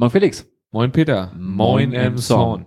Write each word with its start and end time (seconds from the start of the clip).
Moin 0.00 0.10
Felix. 0.10 0.46
Moin 0.70 0.92
Peter. 0.92 1.32
Moin 1.36 1.92
Emson. 1.92 2.66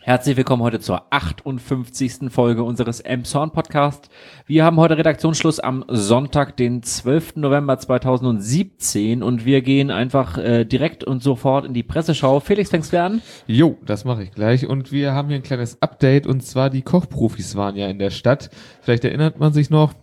Herzlich 0.00 0.36
willkommen 0.36 0.64
heute 0.64 0.80
zur 0.80 1.12
58. 1.12 2.28
Folge 2.28 2.64
unseres 2.64 2.98
Emson 2.98 3.52
Podcast. 3.52 4.10
Wir 4.46 4.64
haben 4.64 4.78
heute 4.78 4.98
Redaktionsschluss 4.98 5.60
am 5.60 5.84
Sonntag, 5.86 6.56
den 6.56 6.82
12. 6.82 7.36
November 7.36 7.78
2017 7.78 9.22
und 9.22 9.44
wir 9.44 9.62
gehen 9.62 9.92
einfach 9.92 10.38
äh, 10.38 10.64
direkt 10.64 11.04
und 11.04 11.22
sofort 11.22 11.66
in 11.66 11.72
die 11.72 11.84
Presseschau. 11.84 12.40
Felix, 12.40 12.70
fängst 12.70 12.92
du 12.92 13.00
an? 13.00 13.22
Jo, 13.46 13.78
das 13.86 14.04
mache 14.04 14.24
ich 14.24 14.32
gleich 14.32 14.66
und 14.66 14.90
wir 14.90 15.12
haben 15.12 15.28
hier 15.28 15.36
ein 15.36 15.44
kleines 15.44 15.80
Update 15.80 16.26
und 16.26 16.42
zwar 16.42 16.68
die 16.68 16.82
Kochprofis 16.82 17.54
waren 17.54 17.76
ja 17.76 17.86
in 17.86 18.00
der 18.00 18.10
Stadt. 18.10 18.50
Vielleicht 18.80 19.04
erinnert 19.04 19.38
man 19.38 19.52
sich 19.52 19.70
noch, 19.70 19.94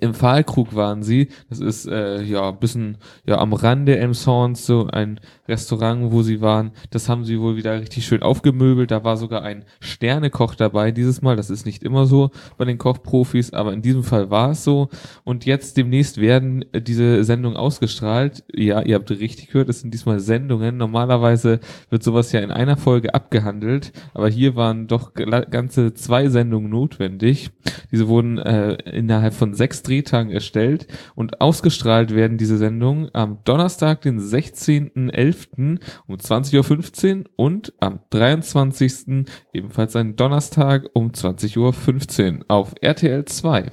im 0.00 0.14
Pfahlkrug 0.14 0.74
waren 0.74 1.02
sie. 1.02 1.28
Das 1.48 1.60
ist 1.60 1.86
äh, 1.86 2.22
ja 2.22 2.48
ein 2.48 2.58
bisschen 2.58 2.98
ja 3.24 3.38
am 3.38 3.52
Rande 3.52 3.98
Emsons 3.98 4.66
so 4.66 4.86
ein 4.86 5.20
Restaurant, 5.48 6.12
wo 6.12 6.22
sie 6.22 6.40
waren. 6.40 6.72
Das 6.90 7.08
haben 7.08 7.24
sie 7.24 7.40
wohl 7.40 7.56
wieder 7.56 7.80
richtig 7.80 8.06
schön 8.06 8.22
aufgemöbelt. 8.22 8.90
Da 8.90 9.04
war 9.04 9.16
sogar 9.16 9.42
ein 9.42 9.64
Sternekoch 9.80 10.54
dabei 10.54 10.90
dieses 10.90 11.22
Mal. 11.22 11.36
Das 11.36 11.50
ist 11.50 11.66
nicht 11.66 11.82
immer 11.82 12.06
so 12.06 12.30
bei 12.56 12.64
den 12.64 12.78
Kochprofis, 12.78 13.52
aber 13.52 13.72
in 13.72 13.82
diesem 13.82 14.02
Fall 14.02 14.30
war 14.30 14.50
es 14.50 14.64
so. 14.64 14.88
Und 15.24 15.46
jetzt 15.46 15.76
demnächst 15.76 16.20
werden 16.20 16.64
diese 16.74 17.22
Sendungen 17.24 17.56
ausgestrahlt. 17.56 18.44
Ja, 18.52 18.82
ihr 18.82 18.96
habt 18.96 19.10
richtig 19.10 19.48
gehört, 19.48 19.68
es 19.68 19.80
sind 19.80 19.94
diesmal 19.94 20.20
Sendungen. 20.20 20.76
Normalerweise 20.76 21.60
wird 21.90 22.02
sowas 22.02 22.32
ja 22.32 22.40
in 22.40 22.50
einer 22.50 22.76
Folge 22.76 23.14
abgehandelt, 23.14 23.92
aber 24.14 24.28
hier 24.28 24.56
waren 24.56 24.86
doch 24.86 25.14
ganze 25.14 25.94
zwei 25.94 26.28
Sendungen 26.28 26.70
notwendig. 26.70 27.50
Diese 27.92 28.08
wurden 28.08 28.38
äh, 28.38 28.74
innerhalb 28.90 29.34
von 29.34 29.54
sechs 29.54 29.75
Drehtagen 29.82 30.30
erstellt 30.30 30.86
und 31.14 31.40
ausgestrahlt 31.40 32.14
werden 32.14 32.38
diese 32.38 32.58
Sendungen 32.58 33.10
am 33.12 33.38
Donnerstag, 33.44 34.02
den 34.02 34.20
16.11 34.20 35.80
um 36.06 36.16
20.15 36.16 37.18
Uhr 37.18 37.24
und 37.36 37.72
am 37.80 38.00
23. 38.10 39.26
ebenfalls 39.52 39.96
ein 39.96 40.16
Donnerstag 40.16 40.88
um 40.92 41.10
20.15 41.10 42.38
Uhr 42.38 42.44
auf 42.48 42.74
RTL 42.80 43.24
2. 43.24 43.70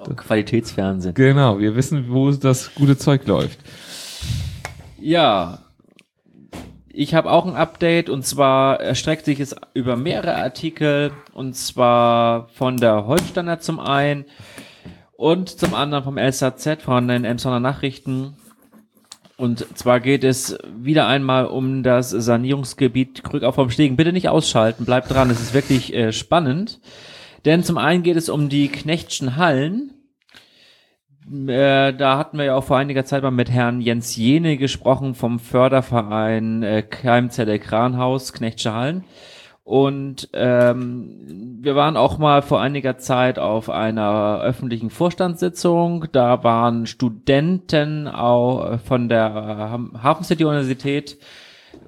Oh, 0.00 0.14
Qualitätsfernsehen. 0.14 1.14
Genau, 1.14 1.58
wir 1.58 1.76
wissen, 1.76 2.06
wo 2.08 2.30
das 2.30 2.74
gute 2.74 2.96
Zeug 2.96 3.26
läuft. 3.26 3.58
Ja, 5.00 5.58
ich 6.96 7.14
habe 7.14 7.30
auch 7.30 7.44
ein 7.44 7.56
Update 7.56 8.08
und 8.08 8.24
zwar 8.24 8.80
erstreckt 8.80 9.24
sich 9.24 9.40
es 9.40 9.56
über 9.74 9.96
mehrere 9.96 10.36
Artikel 10.36 11.10
und 11.32 11.56
zwar 11.56 12.48
von 12.50 12.76
der 12.76 13.06
Holsteiner 13.06 13.58
zum 13.58 13.80
einen 13.80 14.26
und 15.16 15.48
zum 15.48 15.74
anderen 15.74 16.04
vom 16.04 16.18
LSAZ 16.18 16.82
von 16.82 17.08
den 17.08 17.24
Emsonner 17.24 17.60
Nachrichten 17.60 18.36
und 19.36 19.76
zwar 19.76 19.98
geht 19.98 20.22
es 20.22 20.56
wieder 20.76 21.08
einmal 21.08 21.46
um 21.46 21.82
das 21.82 22.10
Sanierungsgebiet 22.10 23.24
Krückau 23.24 23.50
vom 23.50 23.68
Stegen. 23.70 23.96
Bitte 23.96 24.12
nicht 24.12 24.28
ausschalten, 24.28 24.84
bleibt 24.84 25.10
dran, 25.10 25.30
es 25.30 25.40
ist 25.40 25.54
wirklich 25.54 25.92
äh, 25.92 26.12
spannend. 26.12 26.80
Denn 27.44 27.64
zum 27.64 27.76
einen 27.76 28.04
geht 28.04 28.16
es 28.16 28.28
um 28.28 28.48
die 28.48 28.68
Knechtschen 28.68 29.36
Hallen. 29.36 29.90
Äh, 31.26 31.92
da 31.94 32.16
hatten 32.16 32.38
wir 32.38 32.44
ja 32.44 32.54
auch 32.54 32.64
vor 32.64 32.76
einiger 32.76 33.04
Zeit 33.04 33.22
mal 33.22 33.32
mit 33.32 33.50
Herrn 33.50 33.80
Jens 33.80 34.14
Jene 34.14 34.56
gesprochen 34.56 35.14
vom 35.14 35.40
Förderverein 35.40 36.62
äh, 36.62 36.82
Keimzelle 36.82 37.58
Kranhaus 37.58 38.32
Knechtsche 38.32 38.72
Hallen. 38.72 39.04
Und 39.64 40.28
ähm, 40.34 41.58
wir 41.62 41.74
waren 41.74 41.96
auch 41.96 42.18
mal 42.18 42.42
vor 42.42 42.60
einiger 42.60 42.98
Zeit 42.98 43.38
auf 43.38 43.70
einer 43.70 44.42
öffentlichen 44.42 44.90
Vorstandssitzung. 44.90 46.06
Da 46.12 46.44
waren 46.44 46.86
Studenten 46.86 48.06
auch 48.06 48.78
von 48.80 49.08
der 49.08 49.80
Hafen 50.02 50.24
City 50.24 50.44
Universität 50.44 51.16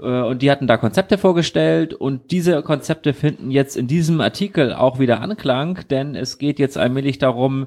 äh, 0.00 0.22
und 0.22 0.40
die 0.40 0.50
hatten 0.50 0.66
da 0.66 0.78
Konzepte 0.78 1.18
vorgestellt 1.18 1.92
und 1.92 2.30
diese 2.30 2.62
Konzepte 2.62 3.12
finden 3.12 3.50
jetzt 3.50 3.76
in 3.76 3.86
diesem 3.86 4.22
Artikel 4.22 4.72
auch 4.72 4.98
wieder 4.98 5.20
Anklang, 5.20 5.80
denn 5.90 6.14
es 6.14 6.38
geht 6.38 6.58
jetzt 6.58 6.78
allmählich 6.78 7.18
darum, 7.18 7.66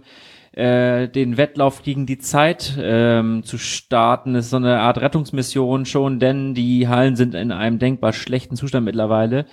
äh, 0.53 1.07
den 1.07 1.37
Wettlauf 1.37 1.83
gegen 1.83 2.07
die 2.07 2.17
Zeit 2.17 2.73
ähm, 2.81 3.43
zu 3.43 3.59
starten. 3.59 4.33
Das 4.33 4.45
ist 4.45 4.51
so 4.51 4.57
eine 4.57 4.79
Art 4.79 4.99
Rettungsmission 4.99 5.85
schon, 5.85 6.19
denn 6.19 6.55
die 6.55 6.87
Hallen 6.87 7.15
sind 7.15 7.35
in 7.35 7.51
einem 7.51 7.77
denkbar 7.77 8.13
schlechten 8.13 8.55
Zustand 8.55 8.85
mittlerweile. 8.85 9.45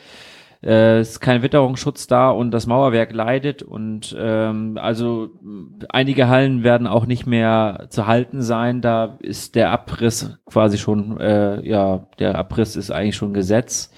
Äh, 0.62 1.00
ist 1.00 1.20
kein 1.20 1.42
Witterungsschutz 1.42 2.06
da 2.06 2.30
und 2.30 2.50
das 2.50 2.66
Mauerwerk 2.66 3.12
leidet 3.12 3.62
und 3.62 4.16
ähm, 4.18 4.78
also 4.80 5.30
einige 5.88 6.28
Hallen 6.28 6.64
werden 6.64 6.86
auch 6.86 7.06
nicht 7.06 7.26
mehr 7.26 7.86
zu 7.90 8.06
halten 8.06 8.42
sein. 8.42 8.80
Da 8.80 9.18
ist 9.20 9.54
der 9.54 9.70
Abriss 9.70 10.38
quasi 10.46 10.78
schon, 10.78 11.20
äh, 11.20 11.66
ja, 11.66 12.06
der 12.18 12.36
Abriss 12.36 12.76
ist 12.76 12.90
eigentlich 12.90 13.16
schon 13.16 13.34
Gesetz. 13.34 13.92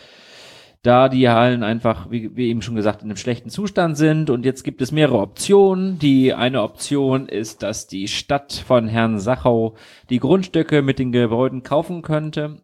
Da 0.82 1.08
die 1.08 1.28
Hallen 1.28 1.64
einfach, 1.64 2.10
wie, 2.10 2.36
wie 2.36 2.48
eben 2.48 2.62
schon 2.62 2.76
gesagt, 2.76 3.02
in 3.02 3.08
einem 3.08 3.16
schlechten 3.16 3.50
Zustand 3.50 3.96
sind 3.96 4.30
und 4.30 4.44
jetzt 4.44 4.62
gibt 4.62 4.80
es 4.80 4.92
mehrere 4.92 5.18
Optionen. 5.18 5.98
Die 5.98 6.34
eine 6.34 6.62
Option 6.62 7.28
ist, 7.28 7.62
dass 7.62 7.88
die 7.88 8.08
Stadt 8.08 8.52
von 8.52 8.88
Herrn 8.88 9.18
Sachau 9.18 9.74
die 10.08 10.20
Grundstücke 10.20 10.82
mit 10.82 10.98
den 10.98 11.12
Gebäuden 11.12 11.62
kaufen 11.62 12.02
könnte 12.02 12.62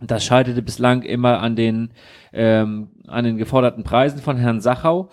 das 0.00 0.24
scheiterte 0.24 0.62
bislang 0.62 1.02
immer 1.02 1.40
an 1.40 1.56
den, 1.56 1.90
ähm, 2.32 2.88
an 3.06 3.24
den 3.24 3.36
geforderten 3.36 3.84
Preisen 3.84 4.20
von 4.20 4.36
Herrn 4.36 4.60
Sachau 4.60 5.08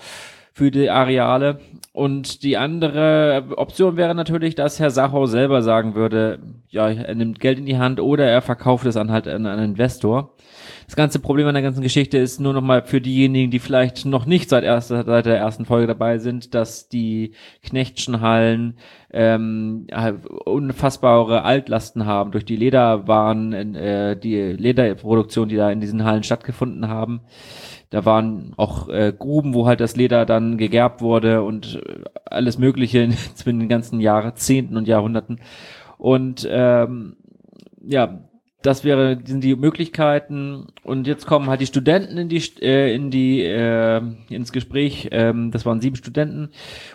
für 0.53 0.72
die 0.72 0.90
Areale. 0.90 1.59
Und 1.94 2.44
die 2.44 2.58
andere 2.58 3.44
Option 3.58 3.97
wäre 3.97 4.16
natürlich, 4.16 4.56
dass 4.56 4.80
Herr 4.80 4.90
Sachau 4.92 5.26
selber 5.26 5.62
sagen 5.62 5.96
würde, 5.96 6.40
ja, 6.70 6.90
er 6.90 7.16
nimmt 7.16 7.40
Geld 7.40 7.59
in 7.59 7.66
die 7.66 7.78
Hand 7.78 8.00
oder 8.00 8.26
er 8.26 8.42
verkauft 8.42 8.86
es 8.86 8.97
an 8.97 9.12
halt 9.12 9.28
an 9.28 9.46
einen 9.46 9.72
Investor. 9.72 10.34
Das 10.88 10.96
ganze 10.96 11.20
Problem 11.20 11.46
an 11.48 11.53
der 11.53 11.64
ganzen 11.64 11.81
Geschichte 11.81 12.18
ist 12.18 12.40
nur 12.40 12.53
nochmal 12.53 12.81
für 12.81 13.02
diejenigen, 13.02 13.52
die 13.52 13.59
vielleicht 13.59 14.06
noch 14.06 14.25
nicht 14.25 14.50
seit, 14.50 14.64
erster, 14.64 15.03
seit 15.03 15.25
der 15.25 15.38
ersten 15.38 15.66
Folge 15.66 15.86
dabei 15.86 16.18
sind, 16.18 16.56
dass 16.56 16.88
die 16.88 17.34
Knechtschen 17.62 18.22
Hallen 18.22 18.78
ähm, 19.12 19.88
unfassbare 20.46 21.44
Altlasten 21.44 22.06
haben 22.06 22.31
durch 22.31 22.46
die 22.46 22.56
Lederwaren, 22.56 23.76
äh, 23.76 24.18
die 24.18 24.38
Lederproduktion, 24.53 25.50
die 25.50 25.58
da 25.58 25.70
in 25.70 25.81
diesen 25.81 26.06
Hallen 26.06 26.24
stattgefunden 26.24 26.88
haben. 26.88 27.20
Da 27.90 28.06
waren 28.06 28.53
auch 28.56 28.88
äh, 28.88 29.14
Gruben, 29.18 29.53
wo 29.53 29.68
halt 29.68 29.81
das 29.81 29.97
Leder 29.97 30.26
dann 30.26 30.58
gegerbt 30.58 31.02
wurde 31.02 31.44
und 31.44 31.81
äh, 31.86 32.03
alles 32.24 32.58
Mögliche 32.58 33.00
in 33.00 33.14
den 33.59 33.68
ganzen 33.68 34.00
Jahrzehnten 34.00 34.78
und 34.78 34.88
Jahrhunderten. 34.88 35.42
Und 35.97 36.47
ähm, 36.50 37.18
ja, 37.86 38.22
das 38.67 38.83
wäre, 38.83 39.17
sind 39.23 39.45
die 39.45 39.55
Möglichkeiten. 39.55 40.67
Und 40.83 41.07
jetzt 41.07 41.25
kommen 41.25 41.47
halt 41.47 41.61
die 41.61 41.67
Studenten 41.67 42.17
in 42.17 42.28
die, 42.28 42.44
äh, 42.61 42.94
in 42.94 43.11
die, 43.11 43.41
äh, 43.41 44.01
ins 44.29 44.51
Gespräch. 44.51 45.07
Ähm, 45.11 45.51
das 45.51 45.66
waren 45.66 45.79
sieben 45.79 45.95
Studenten. 45.95 46.50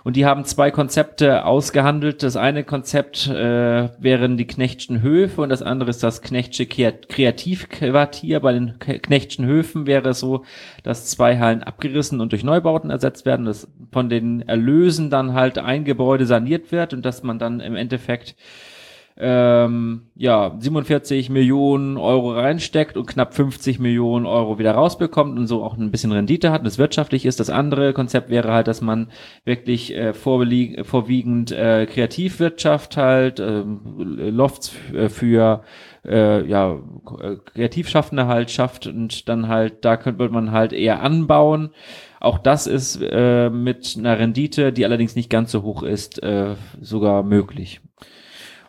Und 0.04 0.16
die 0.16 0.26
haben 0.26 0.44
zwei 0.44 0.70
Konzepte 0.70 1.46
ausgehandelt. 1.46 2.22
Das 2.22 2.36
eine 2.36 2.62
Konzept 2.62 3.26
äh, 3.26 3.88
wären 3.98 4.36
die 4.36 4.46
Knechtschen 4.46 5.00
Höfe 5.00 5.40
und 5.40 5.48
das 5.48 5.62
andere 5.62 5.88
ist 5.88 6.02
das 6.02 6.20
Knechtsche 6.20 6.66
Kreativquartier. 6.66 8.40
Bei 8.40 8.52
den 8.52 8.78
Knechtschen 8.78 9.46
Höfen 9.46 9.86
wäre 9.86 10.10
es 10.10 10.20
so, 10.20 10.44
dass 10.82 11.06
zwei 11.06 11.38
Hallen 11.38 11.62
abgerissen 11.62 12.20
und 12.20 12.32
durch 12.32 12.44
Neubauten 12.44 12.90
ersetzt 12.90 13.24
werden, 13.24 13.46
dass 13.46 13.66
von 13.90 14.10
den 14.10 14.46
Erlösen 14.46 15.08
dann 15.08 15.32
halt 15.32 15.56
ein 15.56 15.84
Gebäude 15.84 16.26
saniert 16.26 16.70
wird 16.70 16.92
und 16.92 17.02
dass 17.06 17.22
man 17.22 17.38
dann 17.38 17.60
im 17.60 17.76
Endeffekt 17.76 18.36
ähm, 19.16 20.02
ja, 20.14 20.56
47 20.58 21.30
Millionen 21.30 21.96
Euro 21.96 22.32
reinsteckt 22.32 22.96
und 22.96 23.06
knapp 23.06 23.34
50 23.34 23.78
Millionen 23.78 24.26
Euro 24.26 24.58
wieder 24.58 24.72
rausbekommt 24.72 25.38
und 25.38 25.46
so 25.46 25.62
auch 25.62 25.76
ein 25.76 25.90
bisschen 25.90 26.12
Rendite 26.12 26.50
hat 26.50 26.62
und 26.62 26.66
es 26.66 26.78
wirtschaftlich 26.78 27.26
ist. 27.26 27.40
Das 27.40 27.50
andere 27.50 27.92
Konzept 27.92 28.30
wäre 28.30 28.52
halt, 28.52 28.68
dass 28.68 28.80
man 28.80 29.10
wirklich 29.44 29.94
äh, 29.94 30.14
vorwiegend 30.14 31.52
äh, 31.52 31.86
Kreativwirtschaft 31.86 32.96
halt, 32.96 33.40
äh, 33.40 33.62
Lofts 33.62 34.72
für 35.08 35.62
äh, 36.04 36.44
ja, 36.46 36.78
Kreativschaffende 37.44 38.26
halt 38.26 38.50
schafft 38.50 38.86
und 38.86 39.28
dann 39.28 39.48
halt, 39.48 39.84
da 39.84 39.96
könnte 39.96 40.28
man 40.28 40.50
halt 40.50 40.72
eher 40.72 41.02
anbauen. 41.02 41.70
Auch 42.20 42.38
das 42.38 42.66
ist 42.66 43.00
äh, 43.02 43.50
mit 43.50 43.96
einer 43.98 44.18
Rendite, 44.18 44.72
die 44.72 44.84
allerdings 44.84 45.16
nicht 45.16 45.30
ganz 45.30 45.50
so 45.50 45.62
hoch 45.62 45.82
ist, 45.82 46.22
äh, 46.22 46.54
sogar 46.80 47.22
möglich. 47.22 47.80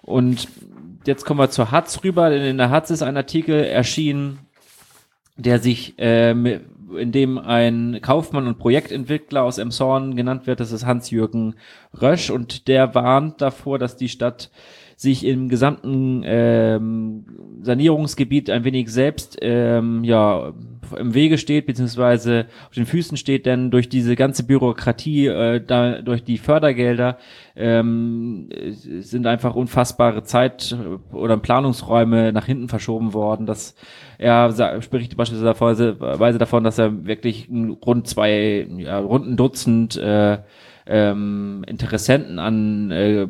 Und 0.03 0.49
jetzt 1.05 1.25
kommen 1.25 1.39
wir 1.39 1.49
zur 1.49 1.71
Hatz 1.71 2.03
rüber, 2.03 2.29
denn 2.29 2.43
in 2.43 2.57
der 2.57 2.69
Hatz 2.69 2.91
ist 2.91 3.01
ein 3.01 3.17
Artikel 3.17 3.63
erschienen, 3.63 4.39
der 5.37 5.59
sich, 5.59 5.97
äh, 5.97 6.31
in 6.31 7.11
dem 7.11 7.39
ein 7.39 7.99
Kaufmann 8.01 8.47
und 8.47 8.59
Projektentwickler 8.59 9.41
aus 9.41 9.57
Emshorn 9.57 10.15
genannt 10.15 10.45
wird, 10.45 10.59
das 10.59 10.71
ist 10.71 10.85
Hans-Jürgen 10.85 11.55
Rösch. 11.99 12.29
Und 12.29 12.67
der 12.67 12.93
warnt 12.93 13.41
davor, 13.41 13.79
dass 13.79 13.97
die 13.97 14.09
Stadt 14.09 14.51
sich 15.03 15.25
im 15.25 15.49
gesamten 15.49 16.23
ähm, 16.25 17.25
Sanierungsgebiet 17.61 18.49
ein 18.49 18.63
wenig 18.63 18.89
selbst 18.89 19.37
ähm, 19.41 20.03
ja 20.03 20.53
im 20.97 21.13
Wege 21.13 21.37
steht 21.37 21.65
beziehungsweise 21.65 22.45
auf 22.67 22.73
den 22.73 22.85
Füßen 22.85 23.17
steht, 23.17 23.45
denn 23.45 23.71
durch 23.71 23.89
diese 23.89 24.15
ganze 24.15 24.45
Bürokratie, 24.45 25.27
äh, 25.27 25.61
da 25.65 26.01
durch 26.01 26.23
die 26.23 26.37
Fördergelder 26.37 27.17
ähm, 27.55 28.49
sind 28.71 29.27
einfach 29.27 29.55
unfassbare 29.55 30.23
Zeit 30.23 30.75
oder 31.11 31.37
Planungsräume 31.37 32.31
nach 32.31 32.45
hinten 32.45 32.69
verschoben 32.69 33.13
worden. 33.13 33.45
Dass 33.45 33.75
er 34.17 34.81
spricht 34.81 35.17
beispielsweise 35.17 35.97
davon, 36.37 36.63
dass 36.63 36.77
er 36.77 37.05
wirklich 37.05 37.49
rund 37.49 38.07
zwei, 38.07 38.67
ja, 38.77 38.99
rund 38.99 39.27
ein 39.27 39.37
Dutzend 39.37 39.97
äh, 39.97 40.39
ähm, 40.85 41.63
Interessenten 41.67 42.39
an 42.39 42.91
äh, 42.91 43.27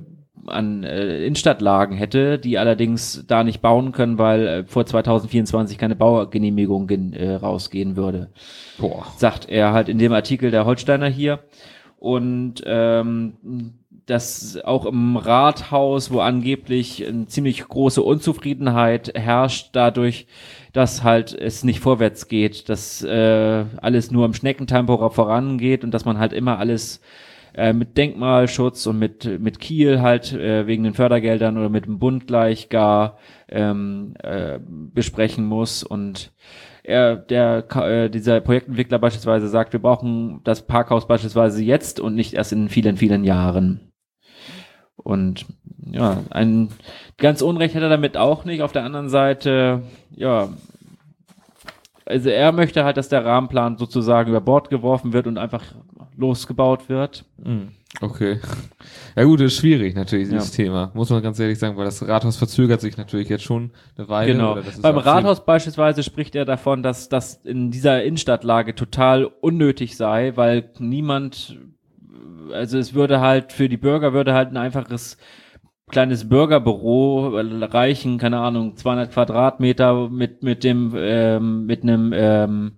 an 0.47 0.83
äh, 0.83 1.25
Innenstadtlagen 1.25 1.97
hätte, 1.97 2.39
die 2.39 2.57
allerdings 2.57 3.25
da 3.27 3.43
nicht 3.43 3.61
bauen 3.61 3.91
können, 3.91 4.17
weil 4.17 4.47
äh, 4.47 4.63
vor 4.65 4.85
2024 4.85 5.77
keine 5.77 5.95
Baugenehmigung 5.95 6.89
äh, 6.89 7.35
rausgehen 7.35 7.95
würde. 7.95 8.29
Boah. 8.77 9.05
Sagt 9.17 9.49
er 9.49 9.73
halt 9.73 9.89
in 9.89 9.97
dem 9.97 10.13
Artikel 10.13 10.51
der 10.51 10.65
Holsteiner 10.65 11.07
hier. 11.07 11.39
Und 11.97 12.61
ähm, 12.65 13.33
dass 14.05 14.59
auch 14.63 14.85
im 14.85 15.15
Rathaus, 15.15 16.11
wo 16.11 16.19
angeblich 16.19 17.07
eine 17.07 17.27
ziemlich 17.27 17.65
große 17.65 18.01
Unzufriedenheit 18.01 19.13
herrscht, 19.15 19.69
dadurch, 19.71 20.27
dass 20.73 21.03
halt 21.03 21.33
es 21.33 21.63
nicht 21.63 21.79
vorwärts 21.79 22.27
geht, 22.27 22.67
dass 22.67 23.01
äh, 23.03 23.65
alles 23.77 24.11
nur 24.11 24.25
im 24.25 24.33
Schneckentempo 24.33 25.09
vorangeht 25.09 25.83
und 25.83 25.91
dass 25.91 26.05
man 26.05 26.17
halt 26.17 26.33
immer 26.33 26.59
alles 26.59 26.99
äh, 27.53 27.73
mit 27.73 27.97
Denkmalschutz 27.97 28.85
und 28.87 28.99
mit, 28.99 29.39
mit 29.39 29.59
Kiel 29.59 30.01
halt 30.01 30.33
äh, 30.33 30.67
wegen 30.67 30.83
den 30.83 30.93
Fördergeldern 30.93 31.57
oder 31.57 31.69
mit 31.69 31.85
dem 31.85 31.99
Bund 31.99 32.27
gleich 32.27 32.69
gar 32.69 33.17
ähm, 33.49 34.15
äh, 34.21 34.59
besprechen 34.61 35.45
muss 35.45 35.83
und 35.83 36.31
er, 36.83 37.15
der, 37.15 37.65
äh, 37.75 38.09
dieser 38.09 38.41
Projektentwickler 38.41 38.99
beispielsweise 38.99 39.47
sagt, 39.47 39.73
wir 39.73 39.81
brauchen 39.81 40.41
das 40.43 40.67
Parkhaus 40.67 41.07
beispielsweise 41.07 41.63
jetzt 41.63 41.99
und 41.99 42.15
nicht 42.15 42.33
erst 42.33 42.51
in 42.51 42.67
vielen, 42.67 42.97
vielen 42.97 43.23
Jahren. 43.23 43.91
Und 44.97 45.45
ja, 45.91 46.23
ein 46.29 46.69
ganz 47.17 47.41
Unrecht 47.41 47.75
hat 47.75 47.83
er 47.83 47.89
damit 47.89 48.17
auch 48.17 48.45
nicht. 48.45 48.61
Auf 48.61 48.71
der 48.71 48.83
anderen 48.83 49.09
Seite, 49.09 49.83
ja, 50.11 50.49
also 52.05 52.29
er 52.29 52.51
möchte 52.51 52.83
halt, 52.83 52.97
dass 52.97 53.09
der 53.09 53.25
Rahmenplan 53.25 53.77
sozusagen 53.77 54.29
über 54.29 54.41
Bord 54.41 54.69
geworfen 54.69 55.13
wird 55.13 55.27
und 55.27 55.37
einfach 55.37 55.63
losgebaut 56.17 56.89
wird. 56.89 57.25
Hm, 57.43 57.69
okay. 58.01 58.39
Ja 59.15 59.23
gut, 59.23 59.41
ist 59.41 59.57
schwierig 59.57 59.95
natürlich, 59.95 60.29
dieses 60.29 60.55
ja. 60.55 60.63
Thema. 60.63 60.91
Muss 60.93 61.09
man 61.09 61.21
ganz 61.21 61.39
ehrlich 61.39 61.59
sagen, 61.59 61.77
weil 61.77 61.85
das 61.85 62.07
Rathaus 62.07 62.37
verzögert 62.37 62.81
sich 62.81 62.97
natürlich 62.97 63.29
jetzt 63.29 63.43
schon 63.43 63.71
eine 63.97 64.09
Weile. 64.09 64.33
Genau. 64.33 64.57
Beim 64.81 64.97
Rathaus 64.97 65.45
beispielsweise 65.45 66.03
spricht 66.03 66.35
er 66.35 66.45
davon, 66.45 66.83
dass 66.83 67.09
das 67.09 67.35
in 67.43 67.71
dieser 67.71 68.03
Innenstadtlage 68.03 68.75
total 68.75 69.25
unnötig 69.25 69.97
sei, 69.97 70.33
weil 70.35 70.71
niemand, 70.79 71.59
also 72.51 72.77
es 72.77 72.93
würde 72.93 73.19
halt, 73.21 73.53
für 73.53 73.69
die 73.69 73.77
Bürger 73.77 74.13
würde 74.13 74.33
halt 74.33 74.49
ein 74.49 74.57
einfaches 74.57 75.17
kleines 75.93 76.27
Bürgerbüro 76.27 77.39
reichen, 77.39 78.17
keine 78.17 78.39
Ahnung, 78.39 78.75
200 78.75 79.11
Quadratmeter 79.11 80.09
mit, 80.09 80.43
mit 80.43 80.63
dem, 80.63 80.93
ähm, 80.97 81.65
mit 81.65 81.83
einem, 81.83 82.11
ähm, 82.15 82.77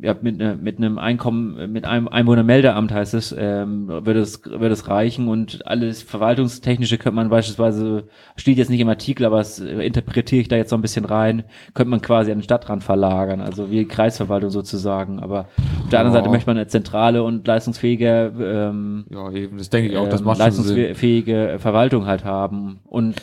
ja, 0.00 0.14
mit, 0.20 0.38
ne, 0.38 0.58
mit 0.60 0.78
einem 0.78 0.98
Einkommen, 0.98 1.72
mit 1.72 1.84
einem 1.84 2.08
Einwohnermeldeamt 2.08 2.92
heißt 2.92 3.14
es, 3.14 3.34
ähm, 3.36 3.88
würde 3.88 4.20
es, 4.20 4.44
würde 4.44 4.70
es 4.70 4.88
reichen 4.88 5.28
und 5.28 5.66
alles 5.66 6.02
Verwaltungstechnische 6.02 6.98
könnte 6.98 7.16
man 7.16 7.30
beispielsweise, 7.30 8.04
steht 8.36 8.58
jetzt 8.58 8.68
nicht 8.68 8.80
im 8.80 8.88
Artikel, 8.88 9.24
aber 9.24 9.38
das 9.38 9.58
interpretiere 9.58 10.42
ich 10.42 10.48
da 10.48 10.56
jetzt 10.56 10.70
so 10.70 10.76
ein 10.76 10.82
bisschen 10.82 11.04
rein, 11.04 11.44
könnte 11.74 11.90
man 11.90 12.02
quasi 12.02 12.30
an 12.30 12.38
den 12.38 12.44
Stadtrand 12.44 12.84
verlagern, 12.84 13.40
also 13.40 13.70
wie 13.70 13.86
Kreisverwaltung 13.86 14.50
sozusagen, 14.50 15.20
aber 15.20 15.48
auf 15.82 15.88
der 15.90 16.00
anderen 16.00 16.14
Seite 16.14 16.30
möchte 16.30 16.48
man 16.48 16.58
eine 16.58 16.66
zentrale 16.66 17.22
und 17.22 17.46
leistungsfähige, 17.46 18.32
ähm, 18.40 19.06
ja 19.10 19.30
eben, 19.32 19.58
das 19.58 19.70
denke 19.70 19.90
ich 19.90 19.96
auch, 19.96 20.08
das 20.08 20.20
ähm, 20.20 20.26
macht 20.26 20.38
leistungsfähige 20.38 21.48
Sinn. 21.50 21.58
Verwaltung 21.58 22.06
halt 22.06 22.24
haben 22.24 22.80
und 22.84 23.22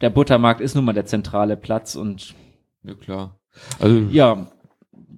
der 0.00 0.10
Buttermarkt 0.10 0.60
ist 0.60 0.76
nun 0.76 0.84
mal 0.84 0.92
der 0.92 1.06
zentrale 1.06 1.56
Platz 1.56 1.96
und 1.96 2.34
ja 2.84 2.94
klar. 2.94 3.34
Also 3.80 3.98
ja, 4.10 4.46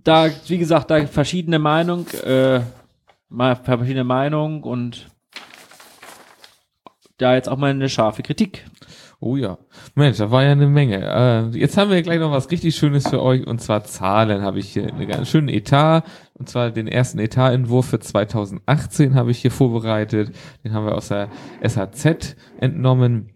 da, 0.05 0.29
wie 0.47 0.58
gesagt, 0.58 0.91
da 0.91 1.06
verschiedene 1.06 1.58
Meinung, 1.58 2.06
äh, 2.25 2.61
mal 3.29 3.56
verschiedene 3.56 4.05
Meinung 4.05 4.62
und 4.62 5.08
da 7.19 7.35
jetzt 7.35 7.49
auch 7.49 7.58
mal 7.58 7.70
eine 7.70 7.88
scharfe 7.88 8.23
Kritik. 8.23 8.64
Oh 9.23 9.37
ja. 9.37 9.58
Mensch, 9.94 10.17
da 10.17 10.31
war 10.31 10.43
ja 10.43 10.52
eine 10.52 10.67
Menge. 10.67 11.05
Äh, 11.52 11.58
jetzt 11.58 11.76
haben 11.76 11.91
wir 11.91 12.00
gleich 12.00 12.19
noch 12.19 12.32
was 12.32 12.50
richtig 12.50 12.75
Schönes 12.75 13.06
für 13.06 13.20
euch 13.23 13.47
und 13.47 13.61
zwar 13.61 13.85
Zahlen 13.85 14.41
habe 14.41 14.58
ich 14.58 14.73
hier 14.73 14.93
einen 14.93 15.06
ganz 15.06 15.29
schönen 15.29 15.49
Etat 15.49 16.05
und 16.32 16.49
zwar 16.49 16.70
den 16.70 16.88
ersten 16.88 17.19
Etatentwurf 17.19 17.87
für 17.87 18.00
2018 18.00 19.14
habe 19.14 19.31
ich 19.31 19.38
hier 19.38 19.50
vorbereitet. 19.50 20.35
Den 20.64 20.73
haben 20.73 20.87
wir 20.87 20.94
aus 20.94 21.08
der 21.08 21.29
SHZ 21.62 22.35
entnommen. 22.58 23.31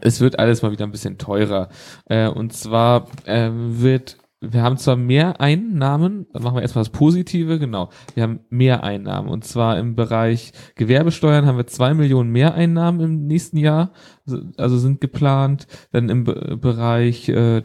Es 0.00 0.20
wird 0.20 0.38
alles 0.38 0.62
mal 0.62 0.70
wieder 0.70 0.84
ein 0.84 0.92
bisschen 0.92 1.18
teurer. 1.18 1.68
Äh, 2.06 2.28
und 2.28 2.52
zwar 2.52 3.08
äh, 3.24 3.50
wird 3.52 4.18
wir 4.40 4.62
haben 4.62 4.76
zwar 4.76 4.96
mehr 4.96 5.40
Einnahmen, 5.40 6.26
machen 6.32 6.56
wir 6.56 6.62
erstmal 6.62 6.84
das 6.84 6.92
Positive, 6.92 7.58
genau. 7.58 7.90
Wir 8.14 8.22
haben 8.22 8.40
mehr 8.50 8.84
Einnahmen 8.84 9.28
und 9.28 9.44
zwar 9.44 9.78
im 9.78 9.96
Bereich 9.96 10.52
Gewerbesteuern 10.76 11.44
haben 11.46 11.56
wir 11.56 11.66
zwei 11.66 11.92
Millionen 11.92 12.30
mehr 12.30 12.54
Einnahmen 12.54 13.00
im 13.00 13.26
nächsten 13.26 13.56
Jahr, 13.56 13.92
also 14.56 14.78
sind 14.78 15.00
geplant. 15.00 15.66
Dann 15.90 16.08
im 16.08 16.24
Be 16.24 16.56
Bereich, 16.60 17.28
äh, 17.28 17.62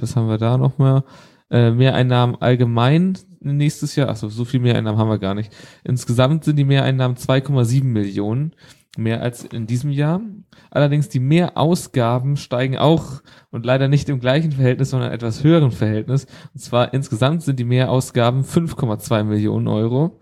was 0.00 0.16
haben 0.16 0.28
wir 0.28 0.38
da 0.38 0.58
nochmal? 0.58 1.04
Äh, 1.50 1.70
Mehreinnahmen 1.70 2.36
allgemein 2.40 3.16
nächstes 3.40 3.94
Jahr, 3.94 4.08
achso, 4.08 4.28
so 4.28 4.44
viel 4.44 4.60
Mehreinnahmen 4.60 4.98
haben 4.98 5.08
wir 5.08 5.18
gar 5.18 5.34
nicht. 5.34 5.52
Insgesamt 5.84 6.44
sind 6.44 6.56
die 6.56 6.64
Mehreinnahmen 6.64 7.16
2,7 7.16 7.84
Millionen 7.84 8.54
mehr 8.98 9.22
als 9.22 9.44
in 9.44 9.66
diesem 9.66 9.90
Jahr. 9.90 10.20
Allerdings 10.70 11.08
die 11.08 11.20
Mehrausgaben 11.20 12.36
steigen 12.36 12.76
auch 12.76 13.22
und 13.50 13.64
leider 13.64 13.88
nicht 13.88 14.08
im 14.08 14.20
gleichen 14.20 14.52
Verhältnis, 14.52 14.90
sondern 14.90 15.12
etwas 15.12 15.44
höheren 15.44 15.70
Verhältnis. 15.70 16.26
Und 16.52 16.60
zwar 16.60 16.92
insgesamt 16.92 17.42
sind 17.42 17.58
die 17.58 17.64
Mehrausgaben 17.64 18.44
5,2 18.44 19.24
Millionen 19.24 19.68
Euro. 19.68 20.20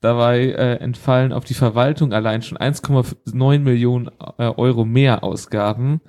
Dabei 0.00 0.50
äh, 0.50 0.76
entfallen 0.76 1.32
auf 1.32 1.44
die 1.44 1.54
Verwaltung 1.54 2.12
allein 2.12 2.42
schon 2.42 2.58
1,9 2.58 3.58
Millionen 3.60 4.10
äh, 4.38 4.44
Euro 4.44 4.84
mehr 4.84 5.24
Ausgaben. 5.24 6.00